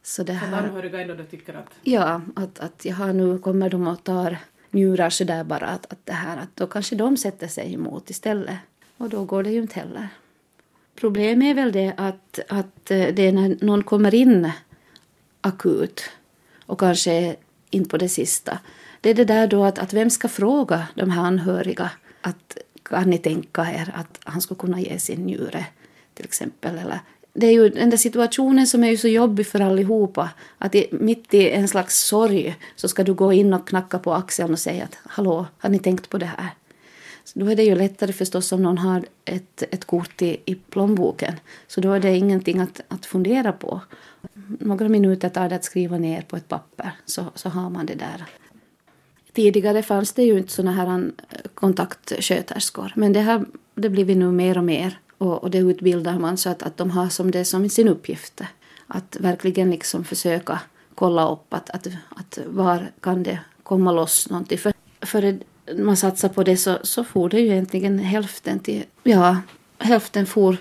[0.04, 1.70] Så det här, anhöriga ändå tycker att...
[1.84, 4.38] Ja, att, att jaha, nu kommer de och tar
[4.72, 8.10] njurar så där bara att, att det här att då kanske de sätter sig emot
[8.10, 8.58] istället.
[8.98, 10.08] Och då går det ju inte heller.
[10.96, 14.52] Problemet är väl det att, att eh, det är när någon kommer in
[15.42, 16.10] akut
[16.66, 17.36] och kanske
[17.70, 18.60] inte på det sista.
[19.02, 23.10] Det är det där då att, att vem ska fråga de här anhöriga att kan
[23.10, 25.66] ni tänka er att han skulle kunna ge sin njure
[26.14, 27.00] till exempel eller
[27.38, 30.30] det är ju den där situationen som är ju så jobbig för allihopa.
[30.58, 34.14] Att i, mitt i en slags sorg så ska du gå in och knacka på
[34.14, 36.50] axeln och säga att hallå, har ni tänkt på det här?
[37.24, 40.56] Så då är det ju lättare förstås om någon har ett, ett kort i, i
[40.56, 41.34] plånboken.
[41.68, 43.82] Så då är det ingenting att, att fundera på.
[44.60, 47.96] Några minuter tar det att skriva ner på ett papper så, så har man det
[47.96, 48.26] där.
[49.34, 53.46] Tidigare fanns det ju inte såna här eh, kontaktsköterskor men det har
[53.76, 55.00] det blivit nu mer och mer.
[55.18, 58.42] Och, och det utbildar man så att, att de har som det som sin uppgift.
[58.88, 60.60] Att verkligen liksom försöka
[60.96, 64.58] kolla upp att, att, att var kan det komma loss någonting.
[64.58, 65.40] För, för
[65.78, 69.38] man satsar på det så, så får det ju egentligen hälften till, ja,
[69.78, 70.58] hälften får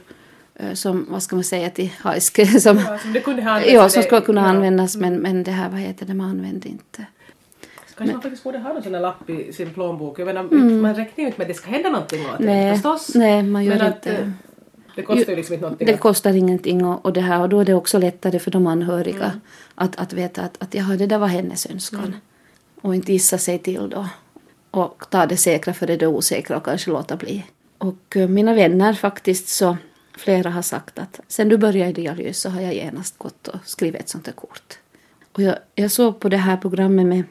[0.54, 2.60] eh, som, vad ska man säga, till hajsk.
[2.60, 4.46] Som, ja, som, det kunde ja, som skulle kunna ja.
[4.46, 7.06] användas men, men det här, vad heter det, man använde inte.
[7.96, 10.18] Kanske men, man faktiskt borde ha någon sån där lapp i sin plånbok.
[10.18, 10.82] Jag menar, mm.
[10.82, 13.14] Man räknar ju inte med att det ska hända någonting åt nej, det förstås.
[13.14, 14.18] Nej, man gör men inte.
[14.18, 14.24] Att,
[14.96, 15.86] det kostar ju liksom inte någonting.
[15.86, 18.66] Det kostar ingenting och, och, det här, och då är det också lättare för de
[18.66, 19.40] anhöriga mm.
[19.74, 22.04] att, att veta att, att jaha, det där var hennes önskan.
[22.04, 22.18] Mm.
[22.80, 24.08] Och inte gissa sig till då.
[24.70, 27.44] Och ta det säkra för det osäkra och kanske låta bli.
[27.78, 29.76] Och uh, mina vänner faktiskt så
[30.16, 33.58] flera har sagt att sen du började i dialys så har jag genast gått och
[33.64, 34.78] skrivit ett sånt här kort.
[35.32, 37.24] Och jag, jag såg på det här programmet med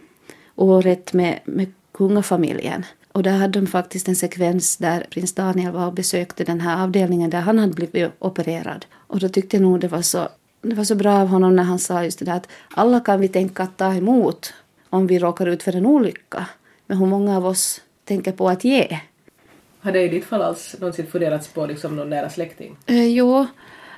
[0.56, 5.88] året med, med kungafamiljen och där hade de faktiskt en sekvens där prins Daniel var
[5.88, 8.86] och besökte den här avdelningen där han hade blivit opererad.
[9.08, 10.30] Och då tyckte jag nog det var så,
[10.62, 13.20] det var så bra av honom när han sa just det där att alla kan
[13.20, 14.54] vi tänka att ta emot
[14.90, 16.46] om vi råkar ut för en olycka.
[16.86, 19.00] Men hur många av oss tänker på att ge?
[19.80, 22.76] Har det i ditt fall alls någonsin funderats på liksom någon nära släkting?
[22.86, 23.46] Eh, jo,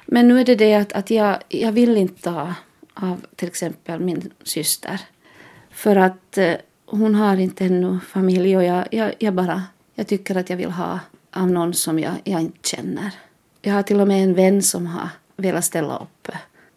[0.06, 2.54] men nu är det det att, att jag, jag vill inte ta
[2.94, 5.02] av till exempel min syster.
[5.76, 6.54] För att eh,
[6.86, 9.64] hon har inte ännu familj och jag, jag, jag, bara
[9.96, 11.00] jag tycker att jag vill ha
[11.32, 13.12] av någon som jag, jag inte känner.
[13.62, 16.32] Jag har till och med en vän som har velat ställa upp.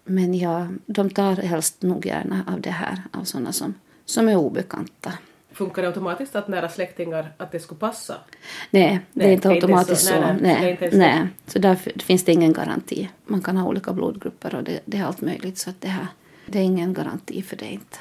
[0.04, 4.36] Men jag, de tar helst nog gärna av det här, av sådana som, som är
[4.36, 5.12] obekanta.
[5.52, 8.14] Funkar det automatiskt att nära släktingar, att det skulle passa?
[8.70, 10.20] Nej, det är inte automatiskt så.
[10.20, 11.28] Nej, nej, nej, nej.
[11.46, 13.08] Så därför finns det ingen garanti.
[13.26, 15.58] Man kan ha olika blodgrupper och det, det är allt möjligt.
[15.58, 16.06] Så att det, här,
[16.46, 17.98] det är ingen garanti för det inte.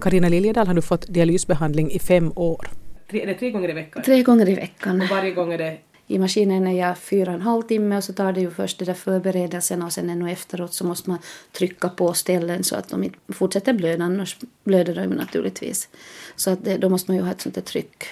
[0.00, 2.70] Karina Liljedahl har du fått dialysbehandling i fem år.
[3.10, 4.02] Tre, är det tre gånger i veckan?
[4.02, 5.02] Tre gånger i veckan.
[5.02, 8.04] Och varje gång är det I maskinen är jag fyra och en halv timme och
[8.04, 11.18] så tar det ju först det där förberedelsen och sen ännu efteråt så måste man
[11.52, 15.88] trycka på ställen så att de inte fortsätter blöda, annars blöder de naturligtvis.
[16.36, 18.04] Så att det, då måste man ju ha ett sånt där tryck.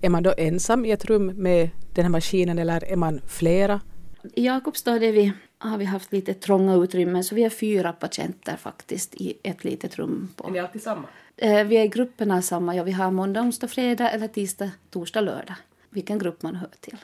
[0.00, 3.80] Är man då ensam i ett rum med den här maskinen eller är man flera?
[4.22, 9.14] I Jakobstad vi, har vi haft lite trånga utrymmen så vi är fyra patienter faktiskt
[9.14, 10.28] i ett litet rum.
[10.36, 10.46] På.
[10.46, 11.08] Är ni alltid samma?
[11.36, 12.76] Eh, vi är grupperna samma.
[12.76, 15.56] Ja, vi har måndag, onsdag, fredag eller tisdag, torsdag, lördag.
[15.90, 16.96] Vilken grupp man hör till.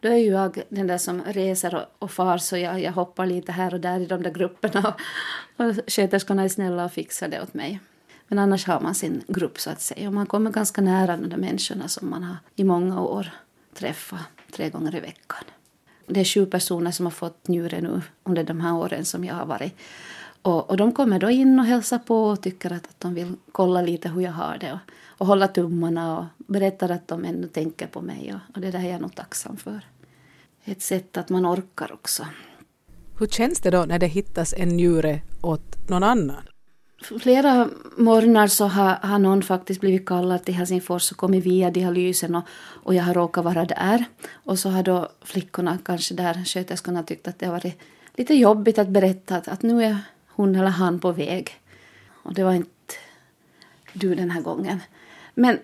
[0.00, 3.26] Då är ju jag den där som reser och, och far så jag, jag hoppar
[3.26, 4.94] lite här och där i de där grupperna.
[5.56, 7.80] Och, och sköterskorna är snälla och fixar det åt mig.
[8.28, 10.08] Men annars har man sin grupp så att säga.
[10.08, 13.30] Och man kommer ganska nära de där människorna som man har i många år
[13.74, 14.20] träffat
[14.52, 15.44] tre gånger i veckan.
[16.10, 19.34] Det är sju personer som har fått njure nu under de här åren som jag
[19.34, 19.74] har varit.
[20.42, 23.32] Och, och de kommer då in och hälsar på och tycker att, att de vill
[23.52, 24.72] kolla lite hur jag har det.
[24.72, 28.34] Och, och hålla tummarna och berättar att de ännu tänker på mig.
[28.34, 29.80] Och, och det där är jag nog tacksam för.
[30.64, 32.26] Ett sätt att man orkar också.
[33.18, 36.42] Hur känns det då när det hittas en njure åt någon annan?
[37.02, 42.34] Flera morgnar så har, har någon faktiskt blivit kallad till Helsingfors och kommit via dialysen
[42.34, 42.44] och,
[42.84, 44.04] och jag har råkat vara där.
[44.32, 47.80] Och så har då flickorna, kanske där sköterskorna tyckt att det har varit
[48.14, 51.60] lite jobbigt att berätta att, att nu är hon eller han på väg.
[52.08, 52.94] Och det var inte
[53.92, 54.80] du den här gången.
[55.34, 55.58] Men,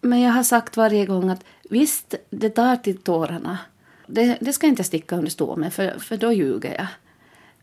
[0.00, 3.58] men jag har sagt varje gång att visst, det tar till tårarna.
[4.06, 6.86] Det, det ska inte sticka under stå med, för, för då ljuger jag.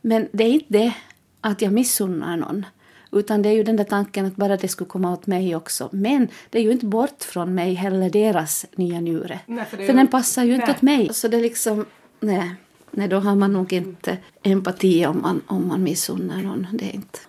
[0.01, 0.93] Men det är inte det
[1.41, 2.65] att jag missunnar någon.
[3.11, 5.89] Utan det är ju den där tanken att bara det skulle komma åt mig också.
[5.91, 9.39] Men det är ju inte bort från mig heller deras nya njure.
[9.45, 9.93] Nej, för, för ju...
[9.93, 10.59] den passar ju nej.
[10.59, 11.09] inte åt mig.
[11.13, 11.85] Så det är liksom,
[12.19, 12.55] nej.
[12.91, 16.67] Nej, då har man nog inte empati om man, om man missunnar någon.
[16.73, 17.19] Det är inte.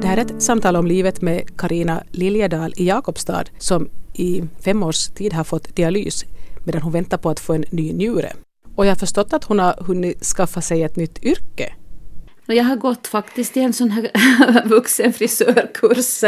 [0.00, 4.82] Det här är ett samtal om livet med Karina Liljedal i Jakobstad som i fem
[4.82, 6.24] års tid har fått dialys
[6.64, 8.32] medan hon väntar på att få en ny njure.
[8.76, 11.74] Och jag har förstått att hon har hunnit skaffa sig ett nytt yrke.
[12.46, 14.10] Jag har gått faktiskt i en sån här
[14.68, 16.24] vuxenfrisörkurs.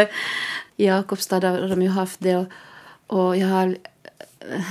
[0.77, 2.37] I Jakobstad har de ju haft det.
[2.37, 2.47] Och,
[3.07, 3.77] och jag har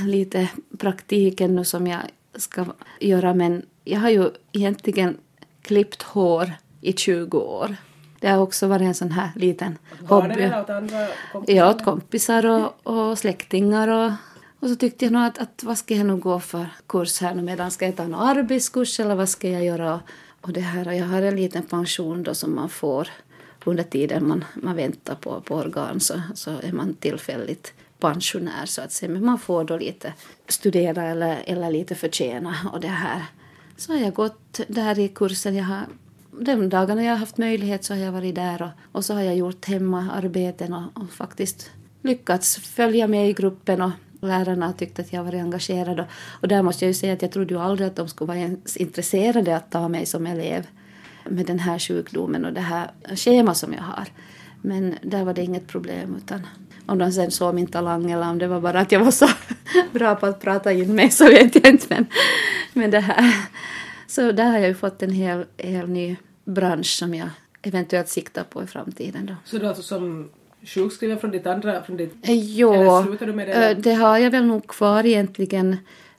[0.06, 2.02] lite praktik ännu som jag
[2.36, 2.66] ska
[3.00, 3.34] göra.
[3.34, 5.18] Men jag har ju egentligen
[5.62, 7.76] klippt hår i 20 år.
[8.20, 10.34] Det har också varit en sån här liten hobby.
[10.36, 11.56] det åt andra kompisar?
[11.56, 14.12] Ja, åt kompisar och, och släktingar och
[14.66, 17.36] och så tyckte jag nog att, att vad ska jag nu gå för kurs här
[17.36, 20.00] nu medan ska jag ta någon arbetskurs eller vad ska jag göra?
[20.42, 23.08] Och det här, jag har en liten pension då som man får
[23.64, 28.82] under tiden man, man väntar på, på organ så, så är man tillfälligt pensionär så
[28.82, 29.12] att säga.
[29.12, 30.14] Men man får då lite
[30.48, 33.26] studera eller, eller lite förtjäna och det här.
[33.78, 35.56] Så har jag gått där i kursen.
[35.56, 35.86] Jag har,
[36.40, 39.22] de dagarna jag har haft möjlighet så har jag varit där och, och så har
[39.22, 43.92] jag gjort hemmaarbeten och, och faktiskt lyckats följa med i gruppen och
[44.26, 46.00] lärarna tyckte att jag var engagerad.
[46.00, 46.06] Och,
[46.42, 48.38] och där måste jag ju säga att jag trodde ju aldrig att de skulle vara
[48.38, 50.68] ens intresserade att ta mig som elev
[51.30, 54.08] med den här sjukdomen och det här schemat som jag har.
[54.62, 56.48] Men där var det inget problem utan
[56.86, 59.28] om de sen såg min talang eller om det var bara att jag var så
[59.92, 61.86] bra på att prata in mig så vet jag inte.
[61.90, 62.06] Men,
[62.74, 63.34] men det här.
[64.08, 67.30] Så där har jag ju fått en hel, hel ny bransch som jag
[67.62, 69.26] eventuellt siktar på i framtiden.
[69.26, 69.36] Då.
[69.46, 70.30] Så du alltså som
[70.66, 71.84] sjukskriven från ditt andra...
[71.84, 72.14] Från ditt,
[73.26, 73.74] du med det?
[73.74, 75.78] det har jag väl nog kvar egentligen.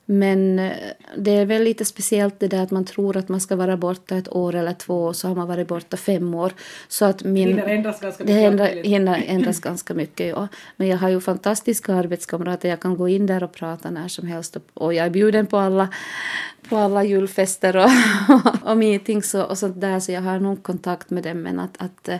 [0.09, 0.71] Men eh,
[1.17, 4.17] det är väl lite speciellt det där att man tror att man ska vara borta
[4.17, 6.53] ett år eller två och så har man varit borta fem år.
[6.87, 8.35] Så att min, det ändras ganska mycket.
[8.35, 10.47] Det ändrar, hinner ändras ganska mycket, ja.
[10.75, 12.69] Men jag har ju fantastiska arbetskamrater.
[12.69, 14.57] Jag kan gå in där och prata när som helst.
[14.73, 15.87] Och jag är bjuden på alla,
[16.69, 17.89] på alla julfester och,
[18.69, 19.99] och meetings och, och sånt där.
[19.99, 21.41] Så jag har nog kontakt med dem.
[21.41, 22.17] Men att, att, eh,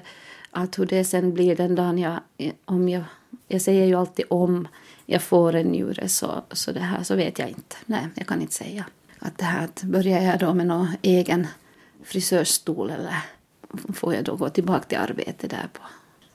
[0.52, 2.20] att hur det sen blir den dagen jag...
[2.66, 3.04] Om jag,
[3.48, 4.68] jag säger ju alltid om
[5.06, 7.76] jag får en njure så, så, det här, så vet jag inte.
[7.86, 8.86] Nej, jag kan inte säga.
[9.20, 11.48] Att det här, att börjar jag då med någon egen
[12.04, 13.16] frisörstol eller
[13.94, 15.82] får jag då gå tillbaka till arbete där på,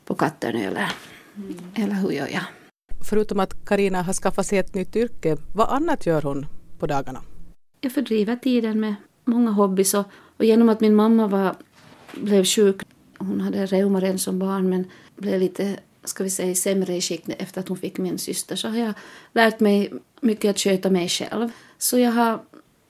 [0.04, 0.92] på Katternö eller,
[1.36, 1.58] mm.
[1.74, 2.44] eller hur gör jag?
[3.08, 6.46] Förutom att Karina har skaffat sig ett nytt yrke, vad annat gör hon
[6.78, 7.22] på dagarna?
[7.80, 8.94] Jag fördriver tiden med
[9.24, 11.56] många hobbys och, och genom att min mamma var,
[12.12, 12.82] blev sjuk,
[13.26, 14.84] hon hade reuma redan som barn men
[15.16, 18.68] blev lite ska vi säga, sämre i skick efter att hon fick min syster så
[18.68, 18.94] har jag
[19.32, 21.50] lärt mig mycket att sköta mig själv.
[21.78, 22.40] Så jag har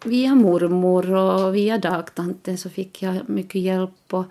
[0.04, 4.24] via mormor och via dagtanten så fick jag mycket hjälp och,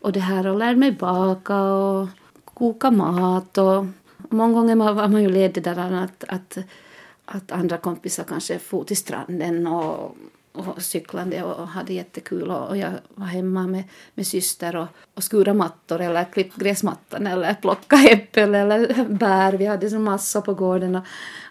[0.00, 2.08] och det här och lärde mig baka och
[2.44, 3.86] koka mat och
[4.28, 6.58] många gånger var man ju ledig där att, att,
[7.24, 10.16] att andra kompisar kanske for till stranden och,
[10.58, 15.24] och cyklande och hade jättekul och, och jag var hemma med, med syster och, och
[15.24, 19.52] skura mattor eller klippt gräsmattan eller plocka äppel eller bär.
[19.52, 21.04] Vi hade så massa på gården och,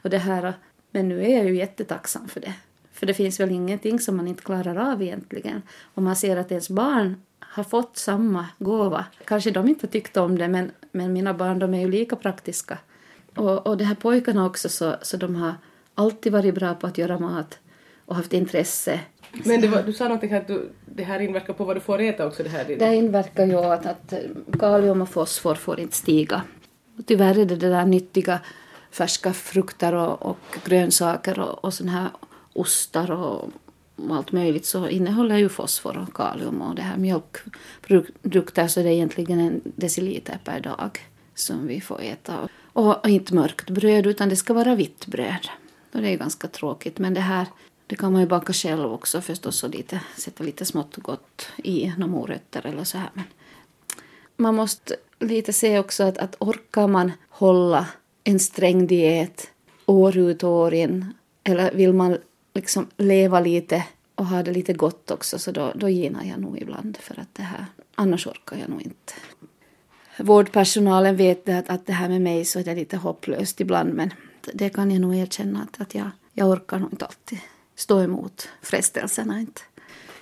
[0.04, 0.54] och det här.
[0.92, 2.54] Men nu är jag ju jättetacksam för det.
[2.94, 5.62] För det finns väl ingenting som man inte klarar av egentligen.
[5.94, 9.06] Om man ser att ens barn har fått samma gåva.
[9.26, 12.78] Kanske de inte tyckte om det men, men mina barn de är ju lika praktiska.
[13.36, 15.54] Och, och de här pojkarna också så, så de har
[15.96, 17.60] alltid varit bra på att göra mat
[18.08, 19.00] och haft intresse.
[19.32, 22.02] Men var, du sa någonting här att du, det här inverkar på vad du får
[22.02, 22.44] äta också?
[22.44, 22.66] Det, här.
[22.80, 24.14] det inverkar ju att, att
[24.60, 26.42] kalium och fosfor får inte stiga.
[27.06, 28.40] Tyvärr är det det där nyttiga
[28.92, 32.10] färska frukter och, och grönsaker och, och sån här
[32.54, 33.50] ostar och
[34.10, 38.94] allt möjligt så innehåller ju fosfor och kalium och det här mjölkprodukter så det är
[38.94, 41.00] egentligen en deciliter per dag
[41.36, 42.50] som vi får äta.
[42.74, 45.50] Och, och inte mörkt bröd utan det ska vara vitt bröd.
[45.94, 47.48] Och det är ganska tråkigt men det här
[47.88, 51.48] det kan man ju baka själv också förstås och lite, sätta lite smått och gott
[51.58, 53.10] i några morötter eller så här.
[53.14, 53.26] Men
[54.36, 57.88] man måste lite se också att, att orkar man hålla
[58.24, 59.52] en sträng diet
[59.86, 62.18] år ut och år in eller vill man
[62.54, 63.84] liksom leva lite
[64.16, 67.36] och ha det lite gott också så då, då ginar jag nog ibland för att
[67.36, 69.14] det här, annars orkar jag nog inte.
[70.20, 74.14] Vårdpersonalen vet att, att det här med mig så är det lite hopplöst ibland men
[74.54, 77.40] det kan jag nog erkänna att, att jag, jag orkar nog inte alltid
[77.78, 79.40] stå emot frestelserna.
[79.40, 79.62] Inte.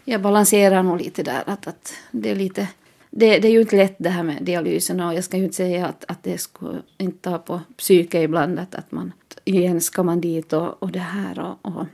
[0.03, 1.43] Jag balanserar nog lite där.
[1.45, 2.67] Att, att det, är lite,
[3.09, 5.55] det, det är ju inte lätt det här med dialysen och jag ska ju inte
[5.55, 9.13] säga att, att det skulle inte ta på psyke ibland att, att man
[9.43, 11.85] igen ska man dit och, och det här och, och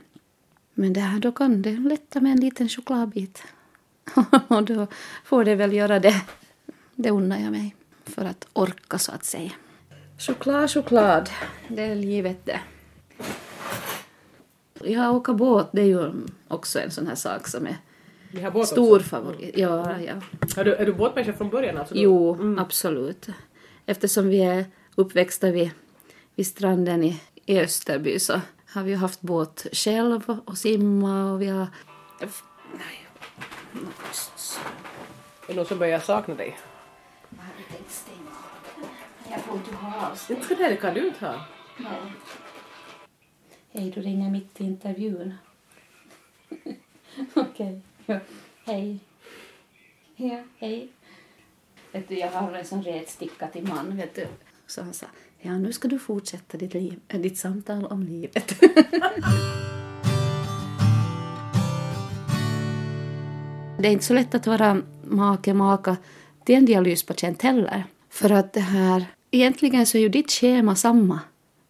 [0.74, 3.42] men det här, då kan det lätta med en liten chokladbit.
[4.48, 4.86] och då
[5.24, 6.22] får det väl göra det.
[6.94, 9.52] Det unnar jag mig för att orka så att säga.
[10.18, 11.30] Choklad, choklad.
[11.68, 12.60] Det är livet det.
[14.84, 16.12] Ja, åka båt det är ju
[16.48, 17.76] också en sån här sak som är
[18.64, 19.08] stor också.
[19.08, 19.58] favorit.
[19.58, 20.14] Ja, ja.
[20.56, 21.78] Är du, är du båtmänniska från början?
[21.78, 22.58] Alltså jo, mm.
[22.58, 23.26] absolut.
[23.86, 24.64] Eftersom vi är
[24.94, 25.70] uppväxta vid,
[26.34, 28.40] vid stranden i, i Österby så
[28.72, 31.66] har vi haft båt själv och simma och vi har...
[32.72, 33.08] Nej.
[35.46, 36.58] Är det någon som börjar sakna dig?
[39.30, 41.46] Jag får inte ha Inte det kan du inte ha.
[41.76, 42.12] Nej.
[43.74, 45.34] Hej, du ringer mitt i intervjun.
[47.34, 47.34] Okej.
[47.34, 47.80] Okay.
[48.06, 48.20] Ja.
[48.64, 48.98] Hej.
[50.16, 50.88] Ja, hej.
[51.92, 54.26] Vet du, jag har en sån rätsticka till man, vet du.
[54.66, 55.06] Så han sa,
[55.40, 58.60] ja nu ska du fortsätta ditt, liv, eh, ditt samtal om livet.
[63.78, 65.96] det är inte så lätt att vara make, maka
[66.44, 67.84] till en dialyspatient heller.
[68.08, 71.20] För att det här, egentligen så är ju ditt schema samma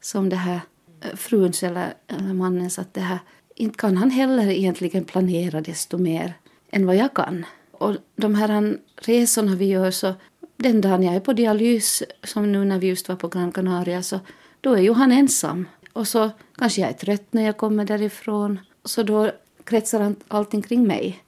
[0.00, 0.60] som det här
[1.02, 3.18] Eh, fruns eller, eller mannens att det här,
[3.54, 6.34] inte kan han heller egentligen planera desto mer
[6.70, 7.46] än vad jag kan.
[7.72, 10.14] Och de här resorna vi gör så
[10.56, 14.02] den dagen jag är på dialys, som nu när vi just var på Gran Canaria,
[14.02, 14.20] så
[14.60, 15.68] då är ju han ensam.
[15.92, 19.30] Och så kanske jag är trött när jag kommer därifrån, så då
[19.64, 21.24] kretsar allting kring mig.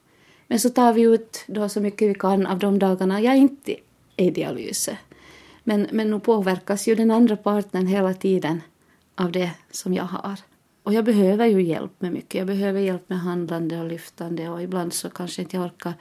[0.47, 3.71] Men så tar vi ut då så mycket vi kan av de dagarna jag inte
[4.17, 4.97] är i dialyset.
[5.63, 8.61] Men, men nu påverkas ju den andra partnern hela tiden
[9.15, 10.39] av det som jag har.
[10.83, 12.35] Och jag behöver ju hjälp med mycket.
[12.35, 15.93] Jag behöver hjälp med handlande och lyftande och ibland så kanske inte jag orkar.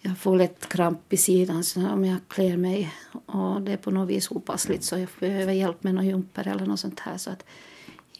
[0.00, 2.92] Jag får lätt kramp i sidan så om jag klär mig
[3.26, 6.66] och det är på något vis opassligt så jag behöver hjälp med någon jumper eller
[6.66, 7.44] något sånt här så att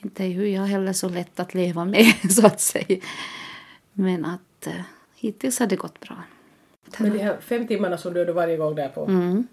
[0.02, 3.00] inte är ju jag heller så lätt att leva med så att säga.
[3.92, 4.72] Men att eh,
[5.14, 6.16] hittills har det gått bra.
[6.98, 9.46] Men de här fem timmarna som du är varje gång där på, mm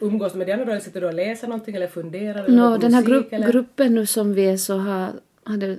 [0.00, 2.44] umgås med de andra eller sitter du och läser någonting eller funderar?
[2.44, 5.12] Eller no, den här grupp, gruppen nu som vi är så har
[5.44, 5.78] hade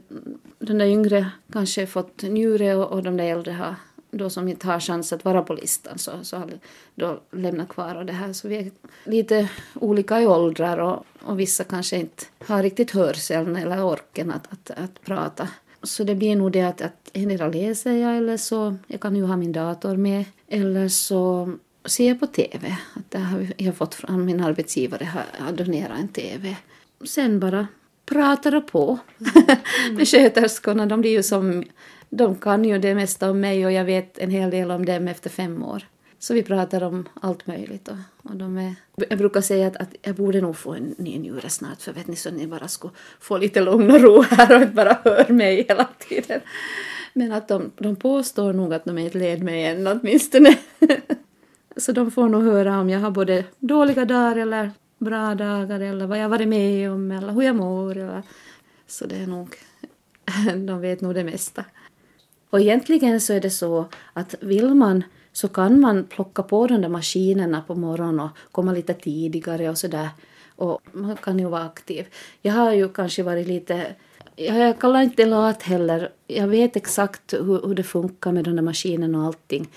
[0.60, 3.75] den där yngre kanske fått njure och, och de där äldre har
[4.12, 6.49] då som inte har chans att vara på listan så, så har
[6.95, 8.34] då lämnat kvar och det här.
[8.34, 8.71] Så vi är
[9.03, 14.53] lite olika i åldrar och, och vissa kanske inte har riktigt hörseln eller orken att,
[14.53, 15.47] att, att prata.
[15.84, 19.23] Så det blir nog det att, att endera läser jag eller så, jag kan ju
[19.23, 21.53] ha min dator med, eller så
[21.85, 22.77] ser på TV.
[22.95, 25.07] Att det har jag fått från min arbetsgivare,
[25.39, 26.55] har donerat en TV.
[27.03, 27.67] Sen bara
[28.05, 28.99] pratar och på.
[29.19, 29.95] Mm.
[29.95, 31.63] med sköterskorna, de blir ju som...
[32.13, 35.07] De kan ju det mesta om mig och jag vet en hel del om dem
[35.07, 35.88] efter fem år.
[36.19, 37.88] Så vi pratar om allt möjligt.
[37.88, 38.75] Och, och de är,
[39.09, 42.07] jag brukar säga att, att jag borde nog få en ny njure snart för vet
[42.07, 45.34] ni så ni bara skulle få lite lugn och ro här och inte bara hör
[45.34, 46.41] mig hela tiden.
[47.13, 50.57] Men att de, de påstår nog att de är ett led med en åtminstone.
[51.78, 56.07] Så de får nog höra om jag har både dåliga dagar eller bra dagar eller
[56.07, 57.97] vad jag varit med om eller hur jag mår.
[57.97, 58.24] Eller.
[58.88, 59.55] Så det är nog,
[60.67, 61.65] de vet nog det mesta.
[62.49, 66.82] Och egentligen så är det så att vill man så kan man plocka på de
[66.82, 70.09] där maskinerna på morgonen och komma lite tidigare och sådär.
[70.55, 72.07] Och man kan ju vara aktiv.
[72.41, 73.95] Jag har ju kanske varit lite
[74.36, 76.11] jag kallar inte det lat heller.
[76.28, 79.69] Jag vet exakt hur, hur det funkar med de där maskinerna och allting.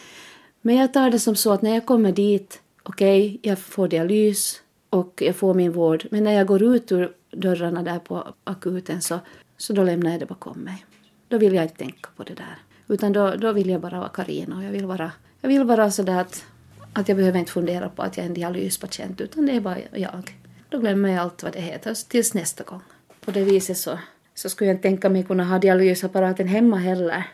[0.67, 3.89] Men jag tar det som så att när jag kommer dit, okej, okay, jag får
[3.89, 6.07] dialys och jag får min vård.
[6.11, 9.21] Men när jag går ut ur dörrarna där på akuten så,
[9.57, 10.87] så då lämnar jag det bakom mig.
[11.29, 12.59] Då vill jag inte tänka på det där.
[12.89, 15.91] Utan då, då vill jag bara vara Karina och jag vill vara, jag vill vara
[15.91, 16.45] sådär att,
[16.93, 19.79] att jag behöver inte fundera på att jag är en dialyspatient utan det är bara
[19.93, 20.37] jag.
[20.69, 22.81] Då glömmer jag allt vad det heter tills nästa gång.
[23.21, 23.99] På det viset så,
[24.35, 27.27] så skulle jag inte tänka mig kunna ha dialysapparaten hemma heller.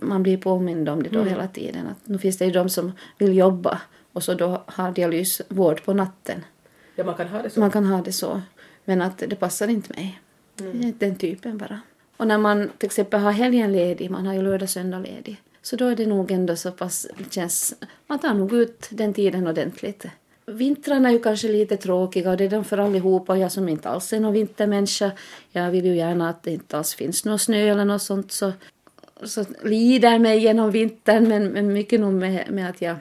[0.00, 1.30] Man blir påmind om det då mm.
[1.30, 1.86] hela tiden.
[1.86, 3.80] Att nu finns det ju de som vill jobba
[4.12, 6.44] och så då har dialysvård på natten.
[6.94, 7.60] Ja, man kan ha det så.
[7.60, 8.42] Man kan ha det så.
[8.84, 10.20] Men att det passar inte mig.
[10.60, 10.80] Mm.
[10.80, 11.80] Det är den typen bara.
[12.16, 15.76] Och när man till exempel har helgen ledig, man har ju lördag söndag ledig, så
[15.76, 17.74] då är det nog ändå så pass, det känns,
[18.06, 20.06] man tar nog ut den tiden ordentligt.
[20.46, 23.38] Vintrarna är ju kanske lite tråkiga och det är de för allihopa.
[23.38, 25.10] Jag som inte alls är någon vintermänniska,
[25.50, 28.52] jag vill ju gärna att det inte alls finns någon snö eller något sånt så,
[29.24, 32.96] så lider mig genom vintern men, men mycket nog med, med att jag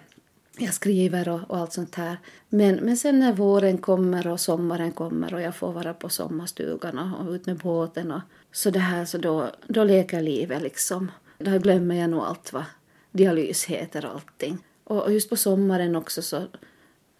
[0.60, 2.18] jag skriver och, och, allt sånt här.
[2.50, 6.98] Men, men sen när våren kommer och sommaren kommer och jag får vara på sommarstugan
[6.98, 11.12] och, och ut med båten och så det här så då, då leker livet liksom.
[11.38, 12.64] Då glömmer jag nog allt vad
[13.12, 14.58] dialys heter och allting.
[14.84, 16.44] Och, och just på sommaren också så,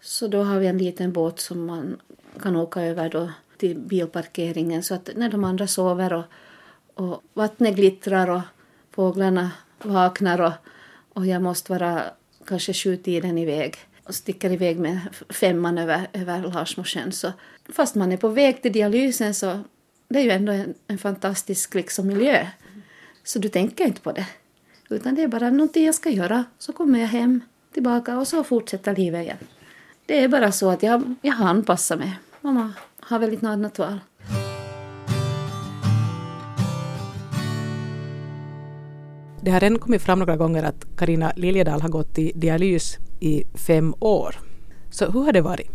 [0.00, 2.00] så då har vi en liten båt som man
[2.42, 6.24] kan åka över då till bilparkeringen så att när de andra sover och,
[6.94, 8.40] och vattnet glittrar och
[8.98, 9.50] fåglarna
[9.82, 10.52] vaknar och,
[11.14, 12.02] och jag måste vara
[12.46, 17.12] kanske sjutiden iväg och sticker iväg med femman över, över Larsmosjön.
[17.12, 17.32] Så
[17.68, 19.60] fast man är på väg till dialysen så
[20.08, 22.46] det är ju ändå en, en fantastisk liksom, miljö.
[23.24, 24.26] Så du tänker inte på det.
[24.90, 26.44] Utan det är bara någonting jag ska göra.
[26.58, 27.40] Så kommer jag hem,
[27.72, 29.38] tillbaka och så fortsätter livet igen.
[30.06, 32.18] Det är bara så att jag, jag har anpassat mig.
[32.40, 34.00] Mamma har väldigt annat val.
[39.48, 43.44] Det har redan kommit fram några gånger att Karina Liljedahl har gått i dialys i
[43.66, 44.36] fem år.
[44.90, 45.70] Så hur har det varit?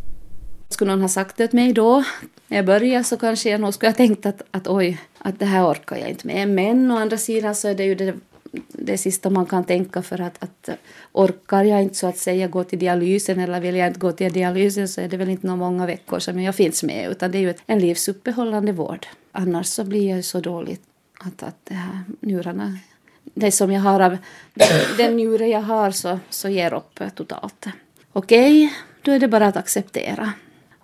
[0.69, 2.03] Skulle någon ha sagt det åt mig då,
[2.47, 5.45] när jag började, så kanske jag nog skulle ha tänkt att, att oj, att det
[5.45, 6.49] här orkar jag inte med.
[6.49, 8.15] Men å andra sidan så är det ju det,
[8.67, 10.69] det sista man kan tänka för att, att
[11.11, 14.34] orkar jag inte så att säga gå till dialysen eller vill jag inte gå till
[14.34, 17.38] dialysen så är det väl inte några många veckor som jag finns med utan det
[17.38, 19.07] är ju en livsuppehållande vård.
[19.32, 20.82] Annars så blir jag ju så dåligt
[21.19, 22.78] att, att det här njurarna
[23.24, 24.17] det som jag har av
[24.97, 27.65] den njure jag har så, så ger upp totalt.
[28.13, 30.34] Okej, okay, då är det bara att acceptera.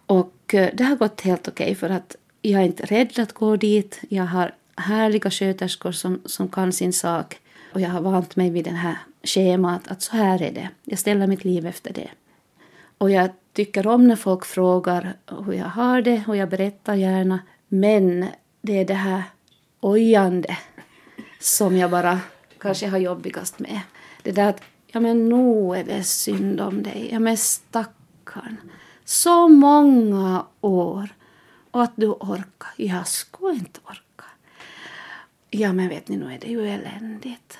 [0.05, 3.33] Och eh, det har gått helt okej okay för att jag är inte rädd att
[3.33, 3.99] gå dit.
[4.09, 7.39] Jag har härliga sköterskor som, som kan sin sak.
[7.73, 10.69] Och jag har vant mig vid det här schemat att så här är det.
[10.83, 12.09] Jag ställer mitt liv efter det.
[12.97, 15.13] Och jag tycker om när folk frågar
[15.45, 17.39] hur jag har det och jag berättar gärna.
[17.67, 18.25] Men
[18.61, 19.23] det är det här
[19.79, 20.57] ojande
[21.39, 22.19] som jag bara
[22.59, 23.79] kanske har jobbigast med.
[24.23, 28.57] Det där att, ja men nu är det synd om dig, ja men stackarn.
[29.05, 31.09] Så många år.
[31.71, 32.69] Och att du orkar.
[32.75, 34.25] Jag skulle inte orka.
[35.49, 37.57] Ja men vet ni, nu är det ju eländigt.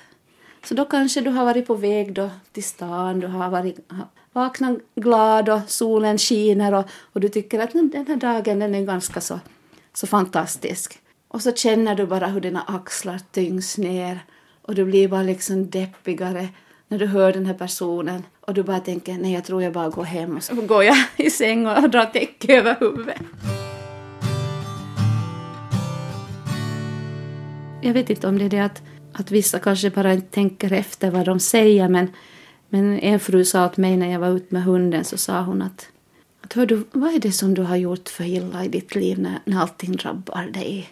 [0.64, 3.90] Så då kanske du har varit på väg då till stan, du har varit
[4.32, 8.84] vaknat glad och solen skiner och, och du tycker att den här dagen den är
[8.84, 9.40] ganska så,
[9.92, 10.98] så fantastisk.
[11.32, 14.24] Och så känner du bara hur dina axlar tyngs ner
[14.62, 16.48] och du blir bara liksom deppigare
[16.88, 19.88] när du hör den här personen och du bara tänker nej jag tror jag bara
[19.88, 23.20] går hem och så går jag i säng och drar täcke över huvudet.
[27.82, 31.10] Jag vet inte om det är det att, att vissa kanske bara inte tänker efter
[31.10, 32.10] vad de säger men,
[32.68, 35.62] men en fru sa åt mig när jag var ute med hunden så sa hon
[35.62, 35.88] att,
[36.40, 39.18] att hör du, vad är det som du har gjort för illa i ditt liv
[39.18, 40.90] när, när allting drabbar dig?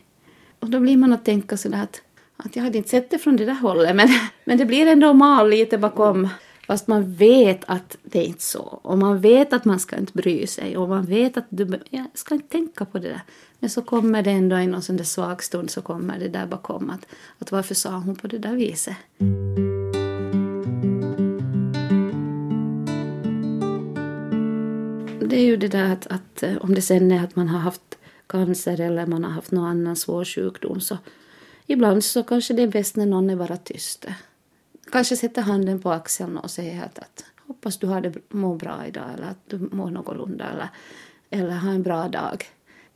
[0.61, 2.03] Och då blir man att tänka sådär att,
[2.37, 4.09] att jag hade inte sett det från det där hållet men,
[4.45, 6.29] men det blir ändå mal lite bakom.
[6.67, 8.63] Fast man vet att det är inte så.
[8.63, 10.77] Och man vet att man ska inte bry sig.
[10.77, 13.21] Och man vet att du jag ska inte tänka på det där.
[13.59, 16.47] Men så kommer det ändå i någon sån där svag stund så kommer det där
[16.47, 17.07] bakom att,
[17.39, 18.97] att varför sa hon på det där viset?
[25.21, 27.59] Det är ju det där att, att eh, om det sen är att man har
[27.59, 27.97] haft
[28.29, 30.99] cancer eller man har haft någon annan svår sjukdom så
[31.66, 34.07] ibland så kanske det är bäst när någon är bara tyst.
[34.93, 38.87] Kanske sätter handen på axeln och säger att, att hoppas du har det, mår bra
[38.87, 40.68] idag eller att du mår någorlunda eller,
[41.31, 42.45] eller har en bra dag.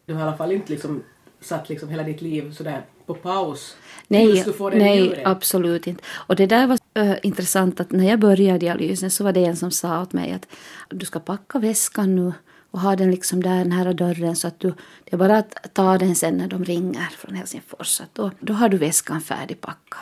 [0.06, 1.02] Du har i alla fall inte liksom
[1.40, 3.76] satt liksom hela ditt liv sådär på paus?
[4.08, 6.04] Nej, nej absolut inte.
[6.08, 9.56] Och det där var äh, intressant att när jag började dialysen så var det en
[9.56, 10.46] som sa åt mig att
[10.88, 12.32] du ska packa väskan nu
[12.72, 14.68] och ha den liksom där nära dörren så att du,
[15.04, 18.00] det är bara att ta den sen när de ringer från Helsingfors.
[18.00, 20.00] Att då, då har du väskan färdigpackad.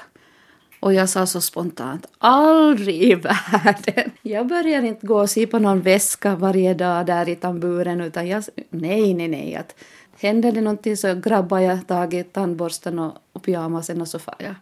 [0.81, 3.15] Och jag sa så spontant, aldrig i
[3.55, 4.11] världen.
[4.23, 8.29] Jag börjar inte gå och se på någon väska varje dag där i tamburen utan
[8.29, 9.55] jag, nej, nej, nej.
[9.55, 9.75] Att
[10.19, 14.37] händer det någonting så grabbar jag tag i tandborsten och, och pyjamasen och så far
[14.39, 14.55] jag.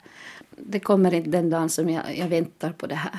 [0.51, 3.19] Det kommer inte den dagen som jag, jag väntar på det här.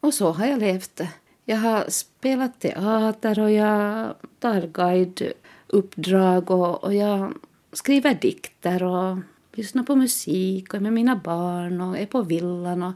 [0.00, 1.00] Och så har jag levt.
[1.48, 7.34] Jag har spelat teater och jag tar guideuppdrag och, och jag
[7.72, 9.18] skriver dikter och
[9.52, 12.92] lyssnar på musik och är med mina barn och är på villan och,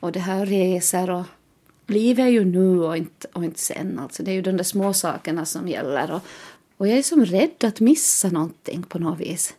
[0.00, 1.24] och det här reser och
[1.86, 3.98] livet är ju nu och inte, och inte sen.
[3.98, 6.10] Alltså det är ju de där små sakerna som gäller.
[6.10, 6.22] Och,
[6.76, 9.54] och jag är som rädd att missa någonting på något vis.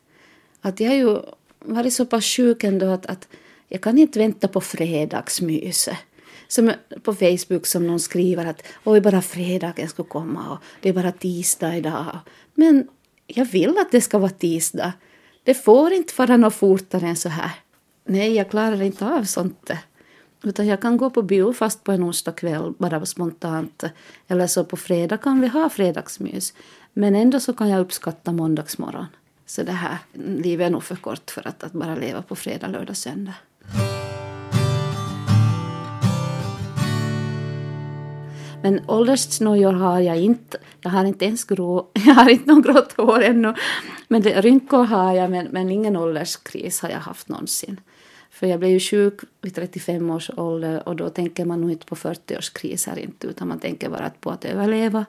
[0.61, 1.19] Att jag har ju
[1.59, 3.27] varit så pass sjuk ändå att, att
[3.67, 5.97] jag kan inte vänta på fredagsmyset.
[6.53, 6.71] Som
[7.03, 11.11] på Facebook som någon skriver att oj bara fredagen ska komma och det är bara
[11.11, 12.19] tisdag idag.
[12.53, 12.87] Men
[13.27, 14.93] jag vill att det ska vara tisdag.
[15.43, 17.51] Det får inte vara något fortare än så här.
[18.05, 19.71] Nej, jag klarar inte av sånt.
[20.43, 23.83] Utan jag kan gå på bio fast på en onsdag kväll bara spontant.
[24.27, 26.53] Eller så på fredag kan vi ha fredagsmys.
[26.93, 29.05] Men ändå så kan jag uppskatta måndagsmorgon.
[29.45, 32.67] Så det här, livet är nog för kort för att, att bara leva på fredag,
[32.67, 33.35] lördag, söndag.
[38.63, 40.57] Men ålderssnojor har jag inte.
[40.81, 43.53] Jag har inte ens grå, jag har inte någon grått hår ännu.
[44.07, 47.81] Men det, rynkor har jag, men, men ingen ålderskris har jag haft någonsin.
[48.29, 51.85] För jag blev ju sjuk vid 35 års ålder och då tänker man nog inte
[51.85, 55.05] på 40-årskriser inte utan man tänker bara på att överleva.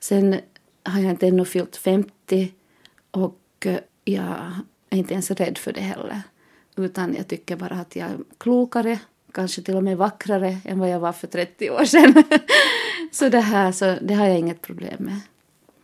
[0.00, 0.36] Sen
[0.82, 2.52] har jag inte ännu fyllt 50
[3.10, 4.52] och eh, jag
[4.90, 6.22] är inte ens rädd för det heller.
[6.76, 8.98] Utan jag tycker bara att jag är klokare,
[9.32, 12.24] kanske till och med vackrare än vad jag var för 30 år sedan.
[13.12, 15.20] så det här så det har jag inget problem med.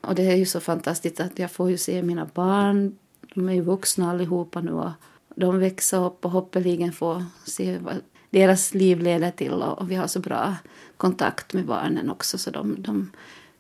[0.01, 2.97] Och det är ju så fantastiskt att jag får ju se mina barn.
[3.35, 4.91] De är ju vuxna allihopa nu och
[5.35, 7.95] de växer upp och hoppeligen får se vad
[8.31, 10.55] deras liv leder till och vi har så bra
[10.97, 13.11] kontakt med barnen också så de, de,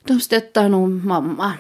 [0.05, 1.53] de stöttar nog mamma.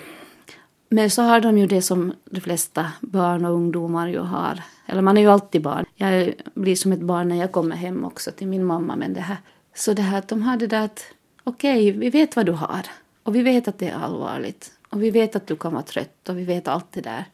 [0.89, 4.63] Men så har de ju det som de flesta barn och ungdomar ju har.
[4.87, 5.85] Eller man är ju alltid barn.
[6.01, 8.97] Jag blir som ett barn när jag kommer hem också till min mamma.
[8.97, 9.37] Men det här,
[9.75, 11.05] så det här att de har det där att
[11.45, 12.87] okej, okay, vi vet vad du har.
[13.23, 14.73] Och vi vet att det är allvarligt.
[14.89, 17.25] Och vi vet att du kan vara trött och vi vet allt det där.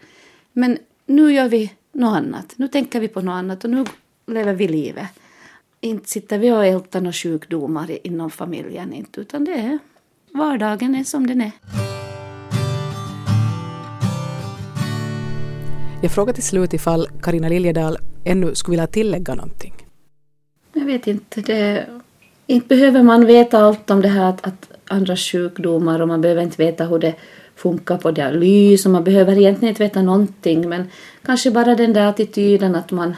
[0.52, 2.54] Men nu gör vi något annat.
[2.56, 3.84] Nu tänker vi på något annat och nu
[4.26, 5.08] lever vi livet.
[5.80, 9.78] Inte sitter vi och ältar några sjukdomar inom familjen inte, utan det är
[10.32, 11.52] vardagen är som den är.
[16.02, 19.74] Jag frågar till slut ifall Karina Liljedahl ännu skulle vilja tillägga någonting.
[20.72, 21.40] Jag vet inte.
[21.40, 21.86] Det,
[22.46, 26.42] inte behöver man veta allt om det här att, att andra sjukdomar och man behöver
[26.42, 27.14] inte veta hur det
[27.56, 30.90] funkar på dialys och man behöver egentligen inte veta någonting men
[31.22, 33.16] kanske bara den där attityden att man,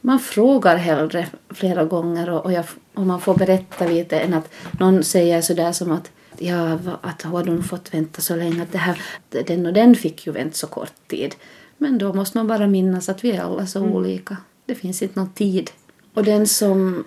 [0.00, 4.54] man frågar hellre flera gånger och, och, jag, och man får berätta lite än att
[4.80, 8.78] någon säger sådär som att ja, att har de fått vänta så länge att det
[8.78, 9.00] här,
[9.46, 11.34] den och den fick ju vänta så kort tid.
[11.78, 13.92] Men då måste man bara minnas att vi är alla så mm.
[13.92, 14.36] olika.
[14.66, 15.70] Det finns inte någon tid.
[16.14, 17.04] Och den som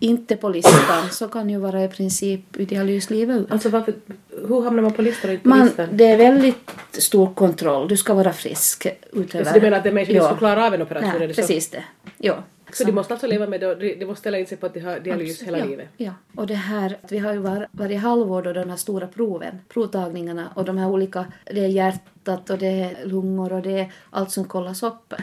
[0.00, 3.52] inte på listan så kan ju vara i princip dialyslivet ut.
[3.52, 3.94] Alltså varför,
[4.48, 5.88] hur hamnar man på listan och inte på man, listan?
[5.92, 7.88] Det är väldigt stor kontroll.
[7.88, 9.44] Du ska vara frisk utöver...
[9.44, 11.12] Så du menar att det är människor som ska klara av en operation?
[11.18, 11.84] Nej, precis det.
[12.18, 12.44] Ja.
[12.72, 14.80] Så de måste alltså leva med det, de måste ställa in sig på att de
[14.80, 15.88] har dialys Absolut, hela ja, livet?
[15.96, 16.12] Ja.
[16.34, 20.52] Och det här, vi har ju var, varje halvår då de här stora proven, provtagningarna
[20.54, 24.30] och de här olika, det är hjärtat och det är lungor och det är allt
[24.30, 25.14] som kollas upp.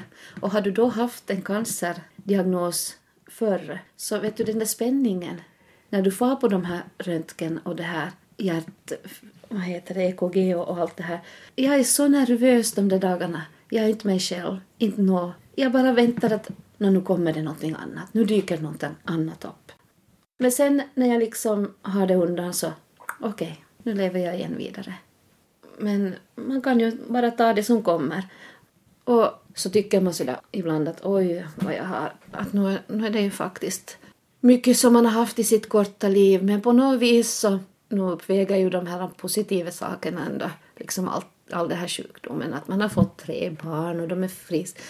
[0.41, 5.41] Och har du då haft en cancerdiagnos förr så vet du den där spänningen
[5.89, 8.91] när du får på de här röntgen och det här hjärt...
[9.48, 11.20] vad heter det, EKG och, och allt det här.
[11.56, 13.41] Jag är så nervös de där dagarna.
[13.70, 15.34] Jag är inte mig själv, inte nå.
[15.56, 18.14] Jag bara väntar att nu kommer det någonting annat.
[18.14, 19.72] Nu dyker någonting annat upp.
[20.38, 22.72] Men sen när jag liksom har det undan så
[23.20, 23.54] okej, okay,
[23.84, 24.94] nu lever jag igen vidare.
[25.78, 28.24] Men man kan ju bara ta det som kommer.
[29.04, 33.10] Och så tycker man sådär ibland att oj vad jag har, att nu, nu är
[33.10, 33.98] det ju faktiskt
[34.40, 37.60] mycket som man har haft i sitt korta liv men på något vis så
[37.90, 42.54] nu uppväger ju de här positiva sakerna ändå liksom allt all den här sjukdomen.
[42.54, 44.82] Att man har fått tre barn och de är friska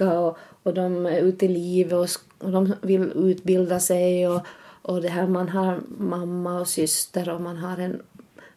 [0.00, 2.08] och, och de är ute i livet och,
[2.46, 4.40] och de vill utbilda sig och,
[4.82, 8.02] och det här man har mamma och syster och man har en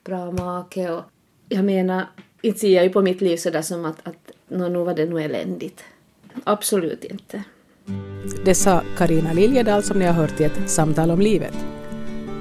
[0.03, 1.03] bra make och
[1.49, 2.05] jag menar,
[2.41, 5.05] inte ser jag ju på mitt liv sådär som att, att no, nu var det
[5.05, 5.83] nog eländigt.
[6.43, 7.43] Absolut inte.
[8.45, 11.53] Det sa Karina Liljedahl som ni har hört i ett samtal om livet.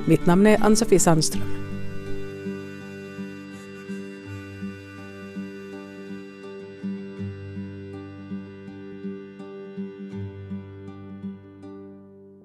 [0.07, 1.66] Mitt namn är Ann-Sofie Sandström.